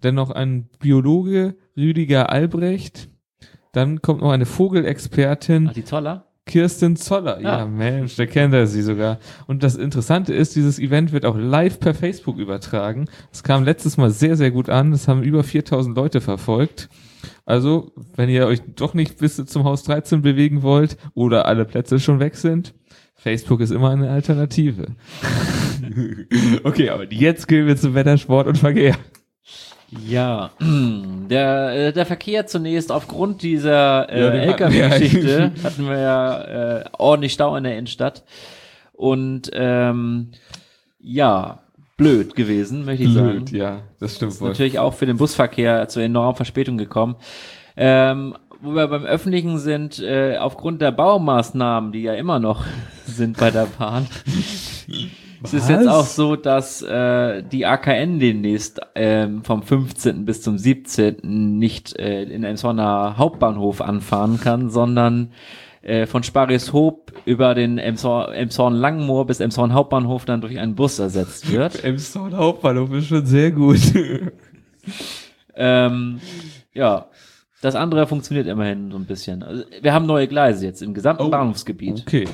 dann 0.00 0.14
noch 0.14 0.30
ein 0.30 0.68
Biologe 0.78 1.56
Rüdiger 1.76 2.30
Albrecht, 2.30 3.08
dann 3.72 4.00
kommt 4.00 4.22
noch 4.22 4.30
eine 4.30 4.46
Vogelexpertin. 4.46 5.68
Ach, 5.68 5.74
die 5.74 5.84
Zoller? 5.84 6.25
Kirsten 6.46 6.96
Zoller. 6.96 7.40
Ja. 7.40 7.58
ja, 7.58 7.66
Mensch, 7.66 8.16
der 8.16 8.28
kennt 8.28 8.54
er 8.54 8.66
sie 8.66 8.82
sogar. 8.82 9.18
Und 9.46 9.62
das 9.62 9.74
Interessante 9.74 10.32
ist, 10.32 10.54
dieses 10.54 10.78
Event 10.78 11.12
wird 11.12 11.26
auch 11.26 11.36
live 11.36 11.80
per 11.80 11.92
Facebook 11.92 12.38
übertragen. 12.38 13.06
Es 13.32 13.42
kam 13.42 13.64
letztes 13.64 13.96
Mal 13.96 14.10
sehr, 14.10 14.36
sehr 14.36 14.52
gut 14.52 14.70
an. 14.70 14.92
Es 14.92 15.08
haben 15.08 15.22
über 15.22 15.42
4000 15.42 15.96
Leute 15.96 16.20
verfolgt. 16.20 16.88
Also, 17.44 17.92
wenn 18.14 18.28
ihr 18.28 18.46
euch 18.46 18.62
doch 18.76 18.94
nicht 18.94 19.18
bis 19.18 19.44
zum 19.44 19.64
Haus 19.64 19.82
13 19.82 20.22
bewegen 20.22 20.62
wollt 20.62 20.96
oder 21.14 21.46
alle 21.46 21.64
Plätze 21.64 21.98
schon 21.98 22.20
weg 22.20 22.36
sind, 22.36 22.74
Facebook 23.16 23.60
ist 23.60 23.72
immer 23.72 23.90
eine 23.90 24.10
Alternative. 24.10 24.86
okay, 26.64 26.90
aber 26.90 27.12
jetzt 27.12 27.48
gehen 27.48 27.66
wir 27.66 27.76
zum 27.76 27.94
Wetter, 27.94 28.18
Sport 28.18 28.46
und 28.46 28.58
Verkehr. 28.58 28.96
Ja, 30.04 30.50
der, 30.60 31.88
äh, 31.88 31.92
der 31.92 32.06
Verkehr 32.06 32.46
zunächst 32.46 32.90
aufgrund 32.92 33.42
dieser 33.42 33.72
Ja, 33.72 34.04
äh, 34.08 34.22
hatten 34.24 34.32
wir 34.34 34.42
LKW-Geschichte 34.42 35.42
eigentlich. 35.44 35.64
hatten 35.64 35.88
wir 35.88 35.98
ja 35.98 36.42
äh, 36.78 36.84
ordentlich 36.98 37.32
Stau 37.32 37.56
in 37.56 37.64
der 37.64 37.78
Innenstadt. 37.78 38.24
Und 38.92 39.50
ähm, 39.52 40.30
ja, 40.98 41.60
blöd 41.96 42.34
gewesen, 42.34 42.84
möchte 42.84 43.04
ich 43.04 43.12
sagen. 43.12 43.44
Blöd, 43.44 43.50
ja, 43.52 43.82
das 44.00 44.16
stimmt 44.16 44.32
Ist 44.32 44.40
wohl. 44.40 44.48
natürlich 44.48 44.78
auch 44.78 44.94
für 44.94 45.06
den 45.06 45.16
Busverkehr 45.16 45.88
zu 45.88 46.00
enormen 46.00 46.36
Verspätungen 46.36 46.78
gekommen. 46.78 47.16
Ähm, 47.76 48.34
wo 48.60 48.74
wir 48.74 48.86
beim 48.88 49.04
Öffentlichen 49.04 49.58
sind, 49.58 49.98
äh, 49.98 50.38
aufgrund 50.38 50.80
der 50.80 50.90
Baumaßnahmen, 50.90 51.92
die 51.92 52.02
ja 52.02 52.14
immer 52.14 52.38
noch 52.38 52.64
sind 53.06 53.38
bei 53.38 53.50
der 53.50 53.66
Bahn, 53.78 54.06
es 55.46 55.62
ist 55.62 55.68
jetzt 55.70 55.88
auch 55.88 56.04
so, 56.04 56.36
dass 56.36 56.82
äh, 56.82 57.42
die 57.42 57.66
AKN 57.66 58.18
demnächst 58.18 58.80
ähm, 58.94 59.44
vom 59.44 59.62
15. 59.62 60.24
bis 60.24 60.42
zum 60.42 60.58
17. 60.58 61.58
nicht 61.58 61.98
äh, 61.98 62.22
in 62.24 62.44
Emsonner 62.44 63.16
Hauptbahnhof 63.16 63.80
anfahren 63.80 64.40
kann, 64.40 64.70
sondern 64.70 65.32
äh, 65.82 66.06
von 66.06 66.22
Sparishoop 66.22 67.12
über 67.24 67.54
den 67.54 67.78
Emshorn, 67.78 68.32
Emshorn 68.32 68.74
Langmoor 68.74 69.26
bis 69.26 69.40
Emshorn 69.40 69.72
Hauptbahnhof 69.72 70.24
dann 70.24 70.40
durch 70.40 70.58
einen 70.58 70.74
Bus 70.74 70.98
ersetzt 70.98 71.50
wird. 71.52 71.84
Emshorn 71.84 72.36
Hauptbahnhof 72.36 72.92
ist 72.92 73.06
schon 73.06 73.24
sehr 73.24 73.52
gut. 73.52 73.80
Ähm, 75.56 76.20
ja, 76.74 77.06
das 77.62 77.74
andere 77.74 78.06
funktioniert 78.06 78.46
immerhin 78.46 78.90
so 78.90 78.98
ein 78.98 79.04
bisschen. 79.06 79.42
Also, 79.42 79.64
wir 79.80 79.92
haben 79.92 80.06
neue 80.06 80.28
Gleise 80.28 80.66
jetzt 80.66 80.82
im 80.82 80.94
gesamten 80.94 81.22
Oh. 81.24 81.30
Bahnhofsgebiet. 81.30 82.02
okay. 82.06 82.26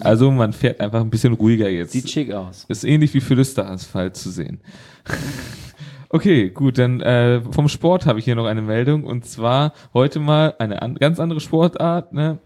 Also 0.00 0.30
man 0.30 0.52
fährt 0.52 0.80
einfach 0.80 1.00
ein 1.00 1.10
bisschen 1.10 1.34
ruhiger 1.34 1.68
jetzt. 1.68 1.92
Sieht 1.92 2.08
schick 2.08 2.32
aus. 2.32 2.64
Ist 2.68 2.84
ähnlich 2.84 3.12
wie 3.14 3.20
Philisterasphalt 3.20 4.16
zu 4.16 4.30
sehen. 4.30 4.60
Okay, 6.14 6.50
gut, 6.50 6.76
dann 6.76 7.00
äh, 7.00 7.40
vom 7.52 7.68
Sport 7.68 8.04
habe 8.04 8.18
ich 8.18 8.26
hier 8.26 8.34
noch 8.34 8.44
eine 8.44 8.60
Meldung 8.60 9.04
und 9.04 9.24
zwar 9.24 9.72
heute 9.94 10.20
mal 10.20 10.54
eine 10.58 10.82
an, 10.82 10.96
ganz 10.96 11.18
andere 11.18 11.40
Sportart, 11.40 12.12
ne? 12.12 12.38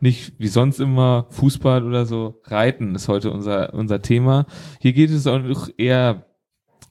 Nicht 0.00 0.32
wie 0.38 0.48
sonst 0.48 0.80
immer 0.80 1.26
Fußball 1.30 1.84
oder 1.86 2.06
so. 2.06 2.40
Reiten 2.44 2.96
ist 2.96 3.06
heute 3.06 3.30
unser 3.30 3.72
unser 3.72 4.02
Thema. 4.02 4.46
Hier 4.80 4.92
geht 4.92 5.10
es 5.10 5.28
auch 5.28 5.40
eher 5.76 6.26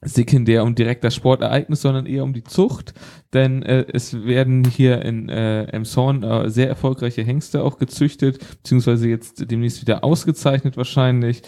sekundär 0.04 0.64
um 0.64 0.74
direkt 0.74 1.04
das 1.04 1.14
Sportereignis, 1.14 1.82
sondern 1.82 2.06
eher 2.06 2.24
um 2.24 2.32
die 2.32 2.44
Zucht, 2.44 2.94
denn 3.32 3.62
äh, 3.62 3.84
es 3.92 4.24
werden 4.24 4.64
hier 4.64 5.02
in 5.02 5.28
äh, 5.28 5.64
Emshorn 5.64 6.22
äh, 6.22 6.50
sehr 6.50 6.68
erfolgreiche 6.68 7.22
Hengste 7.22 7.62
auch 7.62 7.78
gezüchtet, 7.78 8.38
beziehungsweise 8.62 9.08
jetzt 9.08 9.50
demnächst 9.50 9.80
wieder 9.80 10.04
ausgezeichnet 10.04 10.76
wahrscheinlich. 10.76 11.42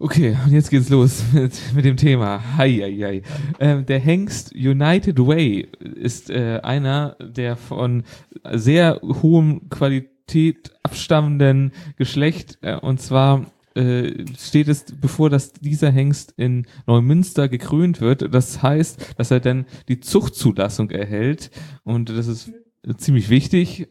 Okay, 0.00 0.36
und 0.44 0.52
jetzt 0.52 0.70
geht's 0.70 0.90
los 0.90 1.24
mit, 1.32 1.52
mit 1.74 1.84
dem 1.84 1.96
Thema. 1.96 2.40
Hi, 2.56 2.78
hi, 2.78 3.00
hi. 3.00 3.22
Ähm, 3.58 3.84
der 3.84 3.98
Hengst 3.98 4.54
United 4.54 5.18
Way 5.18 5.68
ist 5.80 6.30
äh, 6.30 6.60
einer 6.62 7.16
der 7.20 7.56
von 7.56 8.04
sehr 8.52 9.00
hohem 9.02 9.68
Qualität 9.70 10.70
abstammenden 10.84 11.72
Geschlecht. 11.96 12.58
Äh, 12.62 12.76
und 12.76 13.00
zwar 13.00 13.46
äh, 13.78 14.24
steht 14.36 14.68
es 14.68 14.84
bevor, 15.00 15.30
dass 15.30 15.52
dieser 15.52 15.90
Hengst 15.90 16.34
in 16.36 16.66
Neumünster 16.86 17.48
gekrönt 17.48 18.00
wird. 18.00 18.34
Das 18.34 18.62
heißt, 18.62 19.14
dass 19.16 19.30
er 19.30 19.40
dann 19.40 19.66
die 19.88 20.00
Zuchtzulassung 20.00 20.90
erhält. 20.90 21.50
Und 21.84 22.10
das 22.10 22.26
ist 22.26 22.52
ziemlich 22.98 23.28
wichtig 23.28 23.88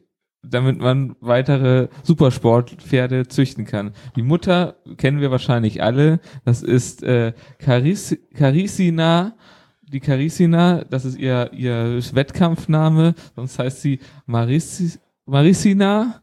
damit 0.50 0.80
man 0.80 1.16
weitere 1.20 1.90
Supersportpferde 2.04 3.28
züchten 3.28 3.66
kann. 3.66 3.92
Die 4.16 4.22
Mutter 4.22 4.78
kennen 4.98 5.20
wir 5.20 5.32
wahrscheinlich 5.32 5.84
alle. 5.84 6.20
Das 6.46 6.64
ist 6.64 7.04
äh, 7.04 7.34
Caris 7.60 8.18
Carissina. 8.34 9.36
Die 9.82 10.00
Carissina, 10.00 10.84
das 10.84 11.06
ist 11.06 11.18
ihr, 11.18 11.52
ihr 11.54 12.00
Wettkampfname. 12.14 13.16
Sonst 13.36 13.58
heißt 13.58 13.82
sie 13.82 14.00
Marissi 14.26 15.00
Marissina. 15.26 16.22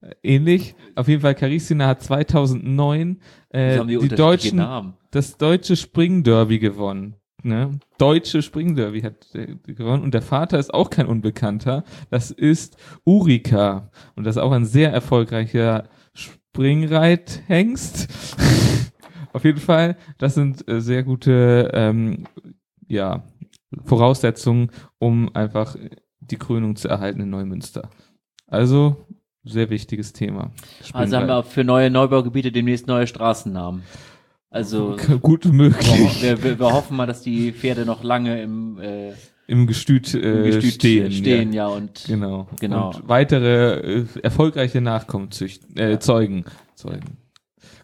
Äh, 0.00 0.14
Ähnlich. 0.22 0.74
Auf 0.94 1.08
jeden 1.08 1.22
Fall, 1.22 1.34
Carissina 1.34 1.86
hat 1.86 2.02
2009 2.02 3.20
äh, 3.50 3.74
die, 3.74 3.78
unterschiedliche 3.80 4.16
deutschen 4.16 4.58
Namen. 4.58 4.94
das 5.10 5.36
deutsche 5.36 5.76
Springderby 5.76 6.58
gewonnen. 6.58 7.16
Ne? 7.42 7.78
Deutsche 7.98 8.42
Springderby 8.42 9.02
hat 9.02 9.34
äh, 9.34 9.54
gewonnen 9.64 10.02
und 10.02 10.12
der 10.12 10.22
Vater 10.22 10.58
ist 10.58 10.74
auch 10.74 10.90
kein 10.90 11.06
Unbekannter. 11.06 11.84
Das 12.10 12.30
ist 12.32 12.76
Urika 13.04 13.90
und 14.16 14.24
das 14.24 14.36
ist 14.36 14.42
auch 14.42 14.52
ein 14.52 14.64
sehr 14.64 14.92
erfolgreicher 14.92 15.88
Springreithengst. 16.14 18.08
Auf 19.32 19.44
jeden 19.44 19.60
Fall, 19.60 19.96
das 20.18 20.34
sind 20.34 20.68
äh, 20.68 20.80
sehr 20.80 21.04
gute 21.04 21.70
ähm, 21.74 22.24
ja, 22.88 23.22
Voraussetzungen, 23.84 24.70
um 24.98 25.34
einfach 25.34 25.76
die 26.20 26.38
Krönung 26.38 26.74
zu 26.74 26.88
erhalten 26.88 27.20
in 27.20 27.30
Neumünster. 27.30 27.88
Also 28.48 29.06
sehr 29.48 29.70
wichtiges 29.70 30.12
Thema. 30.12 30.50
Also 30.92 31.16
haben 31.16 31.26
wir 31.26 31.42
für 31.42 31.64
neue 31.64 31.90
Neubaugebiete 31.90 32.52
demnächst 32.52 32.86
neue 32.86 33.06
Straßennamen. 33.06 33.82
Also 34.50 34.96
gut 35.22 35.44
möglich 35.44 36.22
wir, 36.22 36.42
wir, 36.42 36.58
wir 36.58 36.72
hoffen 36.72 36.96
mal, 36.96 37.06
dass 37.06 37.22
die 37.22 37.52
Pferde 37.52 37.84
noch 37.84 38.02
lange 38.02 38.40
im, 38.40 38.78
äh, 38.80 39.12
im 39.46 39.66
Gestüt, 39.66 40.14
äh, 40.14 40.18
im 40.18 40.44
Gestüt 40.44 40.74
stehen. 40.74 41.12
stehen 41.12 41.52
ja. 41.52 41.68
ja. 41.68 41.74
und 41.74 42.04
Genau. 42.06 42.48
Genau. 42.60 42.88
Und 42.88 43.08
weitere 43.08 44.00
äh, 44.00 44.06
erfolgreiche 44.22 44.80
Nachkommen 44.80 45.30
züchten, 45.30 45.76
äh, 45.76 45.98
zeugen. 45.98 46.44
Zeugen. 46.74 47.18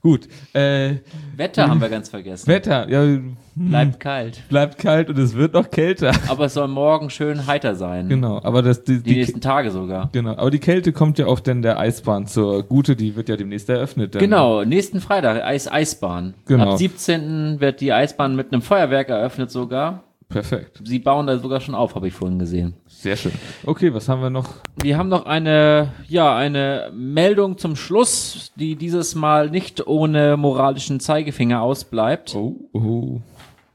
Gut. 0.02 0.28
Äh, 0.52 0.96
Wetter 1.36 1.68
haben 1.68 1.80
wir 1.80 1.88
ganz 1.88 2.08
vergessen. 2.10 2.46
Wetter, 2.46 2.88
ja, 2.90 3.02
hm, 3.02 3.36
Bleibt 3.54 4.00
kalt. 4.00 4.42
bleibt 4.48 4.78
kalt 4.78 5.08
und 5.08 5.18
es 5.18 5.34
wird 5.34 5.54
noch 5.54 5.70
kälter. 5.70 6.12
Aber 6.28 6.46
es 6.46 6.54
soll 6.54 6.68
morgen 6.68 7.08
schön 7.08 7.46
heiter 7.46 7.74
sein. 7.74 8.08
Genau, 8.08 8.40
aber 8.42 8.62
das 8.62 8.84
die, 8.84 8.98
Die 8.98 9.02
die, 9.02 9.14
nächsten 9.20 9.40
Tage 9.40 9.70
sogar. 9.70 10.10
genau, 10.12 10.32
aber 10.32 10.50
die 10.50 10.58
Kälte 10.58 10.92
kommt 10.92 11.18
ja 11.18 11.26
auch 11.26 11.40
dann 11.40 11.62
der 11.62 11.78
Eisbahn 11.78 12.26
zur 12.26 12.62
Gute, 12.64 12.96
die 12.96 13.16
wird 13.16 13.28
ja 13.28 13.36
demnächst 13.36 13.68
eröffnet. 13.70 14.14
Dann. 14.14 14.20
Genau, 14.20 14.64
nächsten 14.64 15.00
Freitag, 15.00 15.42
Eis 15.42 15.70
Eisbahn. 15.70 16.34
Genau. 16.46 16.72
Ab 16.72 16.78
17. 16.78 17.60
wird 17.60 17.80
die 17.80 17.92
Eisbahn 17.92 18.36
mit 18.36 18.52
einem 18.52 18.60
Feuerwerk 18.62 19.08
eröffnet 19.08 19.50
sogar. 19.50 20.04
Perfekt. 20.28 20.80
Sie 20.84 20.98
bauen 20.98 21.26
da 21.26 21.38
sogar 21.38 21.60
schon 21.60 21.74
auf, 21.74 21.94
habe 21.94 22.08
ich 22.08 22.14
vorhin 22.14 22.38
gesehen. 22.38 22.74
Sehr 23.04 23.16
schön. 23.16 23.32
Okay, 23.66 23.92
was 23.92 24.08
haben 24.08 24.22
wir 24.22 24.30
noch? 24.30 24.54
Wir 24.76 24.96
haben 24.96 25.10
noch 25.10 25.26
eine, 25.26 25.92
ja, 26.08 26.34
eine 26.34 26.90
Meldung 26.94 27.58
zum 27.58 27.76
Schluss, 27.76 28.50
die 28.56 28.76
dieses 28.76 29.14
Mal 29.14 29.50
nicht 29.50 29.86
ohne 29.86 30.38
moralischen 30.38 31.00
Zeigefinger 31.00 31.60
ausbleibt. 31.60 32.34
Oh, 32.34 32.56
oh. 32.72 33.20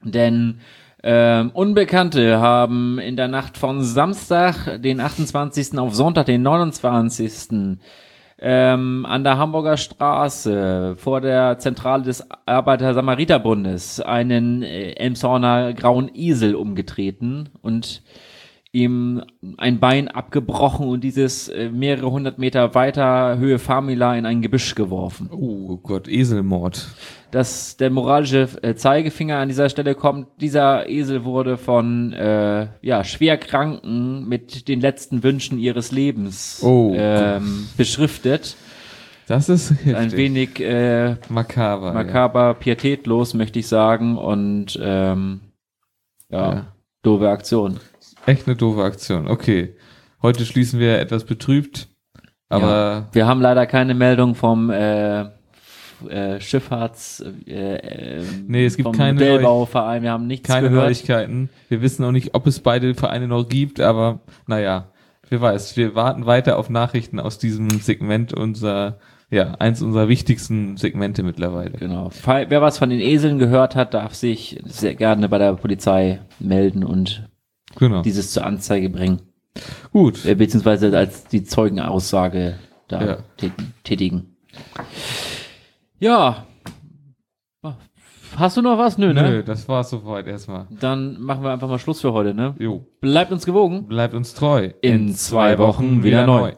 Denn 0.01 0.61
ähm, 1.03 1.51
Unbekannte 1.53 2.39
haben 2.39 2.97
in 2.97 3.17
der 3.17 3.27
Nacht 3.27 3.55
von 3.55 3.83
Samstag, 3.83 4.81
den 4.81 4.99
28. 4.99 5.77
auf 5.77 5.93
Sonntag, 5.93 6.25
den 6.25 6.41
29. 6.41 7.77
Ähm, 8.39 9.05
an 9.07 9.23
der 9.23 9.37
Hamburger 9.37 9.77
Straße 9.77 10.95
vor 10.97 11.21
der 11.21 11.59
Zentrale 11.59 12.01
des 12.01 12.25
Arbeiter-Samariter-Bundes 12.47 13.99
einen 14.01 14.63
äh, 14.63 14.93
Elmshorner 14.93 15.75
grauen 15.75 16.09
Esel 16.15 16.55
umgetreten 16.55 17.49
und 17.61 18.01
ihm 18.71 19.23
ein 19.57 19.79
Bein 19.79 20.07
abgebrochen 20.09 20.87
und 20.87 21.03
dieses 21.03 21.49
äh, 21.49 21.69
mehrere 21.71 22.11
hundert 22.11 22.37
Meter 22.37 22.75
weiter 22.75 23.37
Höhe 23.39 23.57
Famila 23.57 24.15
in 24.15 24.27
ein 24.27 24.41
Gebüsch 24.43 24.75
geworfen 24.75 25.27
Oh 25.31 25.77
Gott, 25.77 26.07
Eselmord. 26.07 26.87
dass 27.31 27.77
der 27.77 27.89
moralische 27.89 28.47
äh, 28.61 28.75
Zeigefinger 28.75 29.37
an 29.37 29.47
dieser 29.47 29.69
Stelle 29.69 29.95
kommt. 29.95 30.27
Dieser 30.39 30.87
Esel 30.87 31.23
wurde 31.25 31.57
von 31.57 32.13
äh, 32.13 32.67
ja, 32.81 33.03
Schwerkranken 33.03 34.27
mit 34.29 34.67
den 34.67 34.81
letzten 34.81 35.23
Wünschen 35.23 35.57
ihres 35.57 35.91
Lebens 35.91 36.61
Oh. 36.63 36.93
ähm, 36.95 37.67
beschriftet. 37.75 38.55
Das 39.25 39.49
ist 39.49 39.71
Ein 39.71 39.77
heftig. 39.95 40.17
wenig 40.17 40.59
äh, 40.59 41.15
makaber. 41.29 41.93
makaber, 41.93 42.53
pietätlos, 42.53 43.33
möchte 43.33 43.59
ich 43.59 43.67
sagen. 43.67 44.15
Und 44.17 44.77
ähm, 44.81 45.39
ja, 46.29 46.53
Ja. 46.53 46.65
doofe 47.03 47.29
Aktion. 47.29 47.79
Ja. 48.25 48.33
Echt 48.33 48.47
eine 48.47 48.55
doofe 48.55 48.83
Aktion. 48.83 49.27
Okay. 49.27 49.75
Heute 50.21 50.45
schließen 50.45 50.79
wir 50.79 50.99
etwas 50.99 51.23
betrübt, 51.23 51.87
aber 52.49 53.07
Wir 53.13 53.25
haben 53.27 53.41
leider 53.41 53.65
keine 53.65 53.93
Meldung 53.93 54.35
vom 54.35 54.69
äh, 54.69 55.21
äh, 56.07 56.39
Schifffahrts 56.39 57.23
äh, 57.47 57.75
äh, 57.75 58.23
Nee, 58.47 58.65
es 58.65 58.77
gibt 58.77 58.95
keine 58.95 59.13
Modellbauverein. 59.13 60.03
Wir 60.03 60.11
haben 60.11 60.27
nichts 60.27 60.47
keine 60.47 60.69
gehört. 60.69 60.85
Neuigkeiten. 60.85 61.49
Wir 61.69 61.81
wissen 61.81 62.03
auch 62.03 62.11
nicht, 62.11 62.35
ob 62.35 62.47
es 62.47 62.59
beide 62.59 62.95
Vereine 62.95 63.27
noch 63.27 63.47
gibt, 63.47 63.79
aber 63.79 64.19
naja, 64.47 64.91
wer 65.29 65.41
weiß. 65.41 65.77
Wir 65.77 65.95
warten 65.95 66.25
weiter 66.25 66.57
auf 66.57 66.69
Nachrichten 66.69 67.19
aus 67.19 67.37
diesem 67.37 67.69
Segment 67.69 68.33
unser, 68.33 68.99
ja, 69.29 69.55
eins 69.59 69.81
unserer 69.81 70.09
wichtigsten 70.09 70.77
Segmente 70.77 71.23
mittlerweile. 71.23 71.77
Genau. 71.77 72.09
Wer 72.25 72.61
was 72.61 72.77
von 72.77 72.89
den 72.89 72.99
Eseln 72.99 73.39
gehört 73.39 73.75
hat, 73.75 73.93
darf 73.93 74.15
sich 74.15 74.59
sehr 74.65 74.95
gerne 74.95 75.29
bei 75.29 75.37
der 75.37 75.53
Polizei 75.53 76.19
melden 76.39 76.83
und 76.83 77.29
Genau. 77.77 78.01
dieses 78.01 78.31
zur 78.31 78.45
Anzeige 78.45 78.89
bringen. 78.89 79.21
Gut. 79.91 80.25
Äh, 80.25 80.35
beziehungsweise 80.35 80.95
als 80.97 81.25
die 81.25 81.43
Zeugenaussage 81.43 82.55
da 82.87 83.03
Ja. 83.05 83.17
tä- 83.39 83.51
tätigen. 83.83 84.35
Ja. 85.99 86.45
Hast 88.35 88.57
du 88.57 88.61
noch 88.61 88.77
was? 88.77 88.97
Nö, 88.97 89.11
ne? 89.11 89.23
Nö, 89.23 89.43
das 89.43 89.67
war's 89.67 89.89
soweit 89.89 90.27
erstmal. 90.27 90.67
Dann 90.69 91.19
machen 91.19 91.43
wir 91.43 91.51
einfach 91.51 91.67
mal 91.67 91.79
Schluss 91.79 91.99
für 92.01 92.13
heute, 92.13 92.33
ne? 92.35 92.55
Jo, 92.59 92.85
Bleibt 93.01 93.31
uns 93.31 93.43
gewogen. 93.45 93.87
bleibt 93.87 94.13
uns 94.13 94.33
treu. 94.35 94.69
In 94.81 95.13
zwei 95.15 95.57
Wochen 95.57 96.03
wieder 96.03 96.25
neu. 96.27 96.53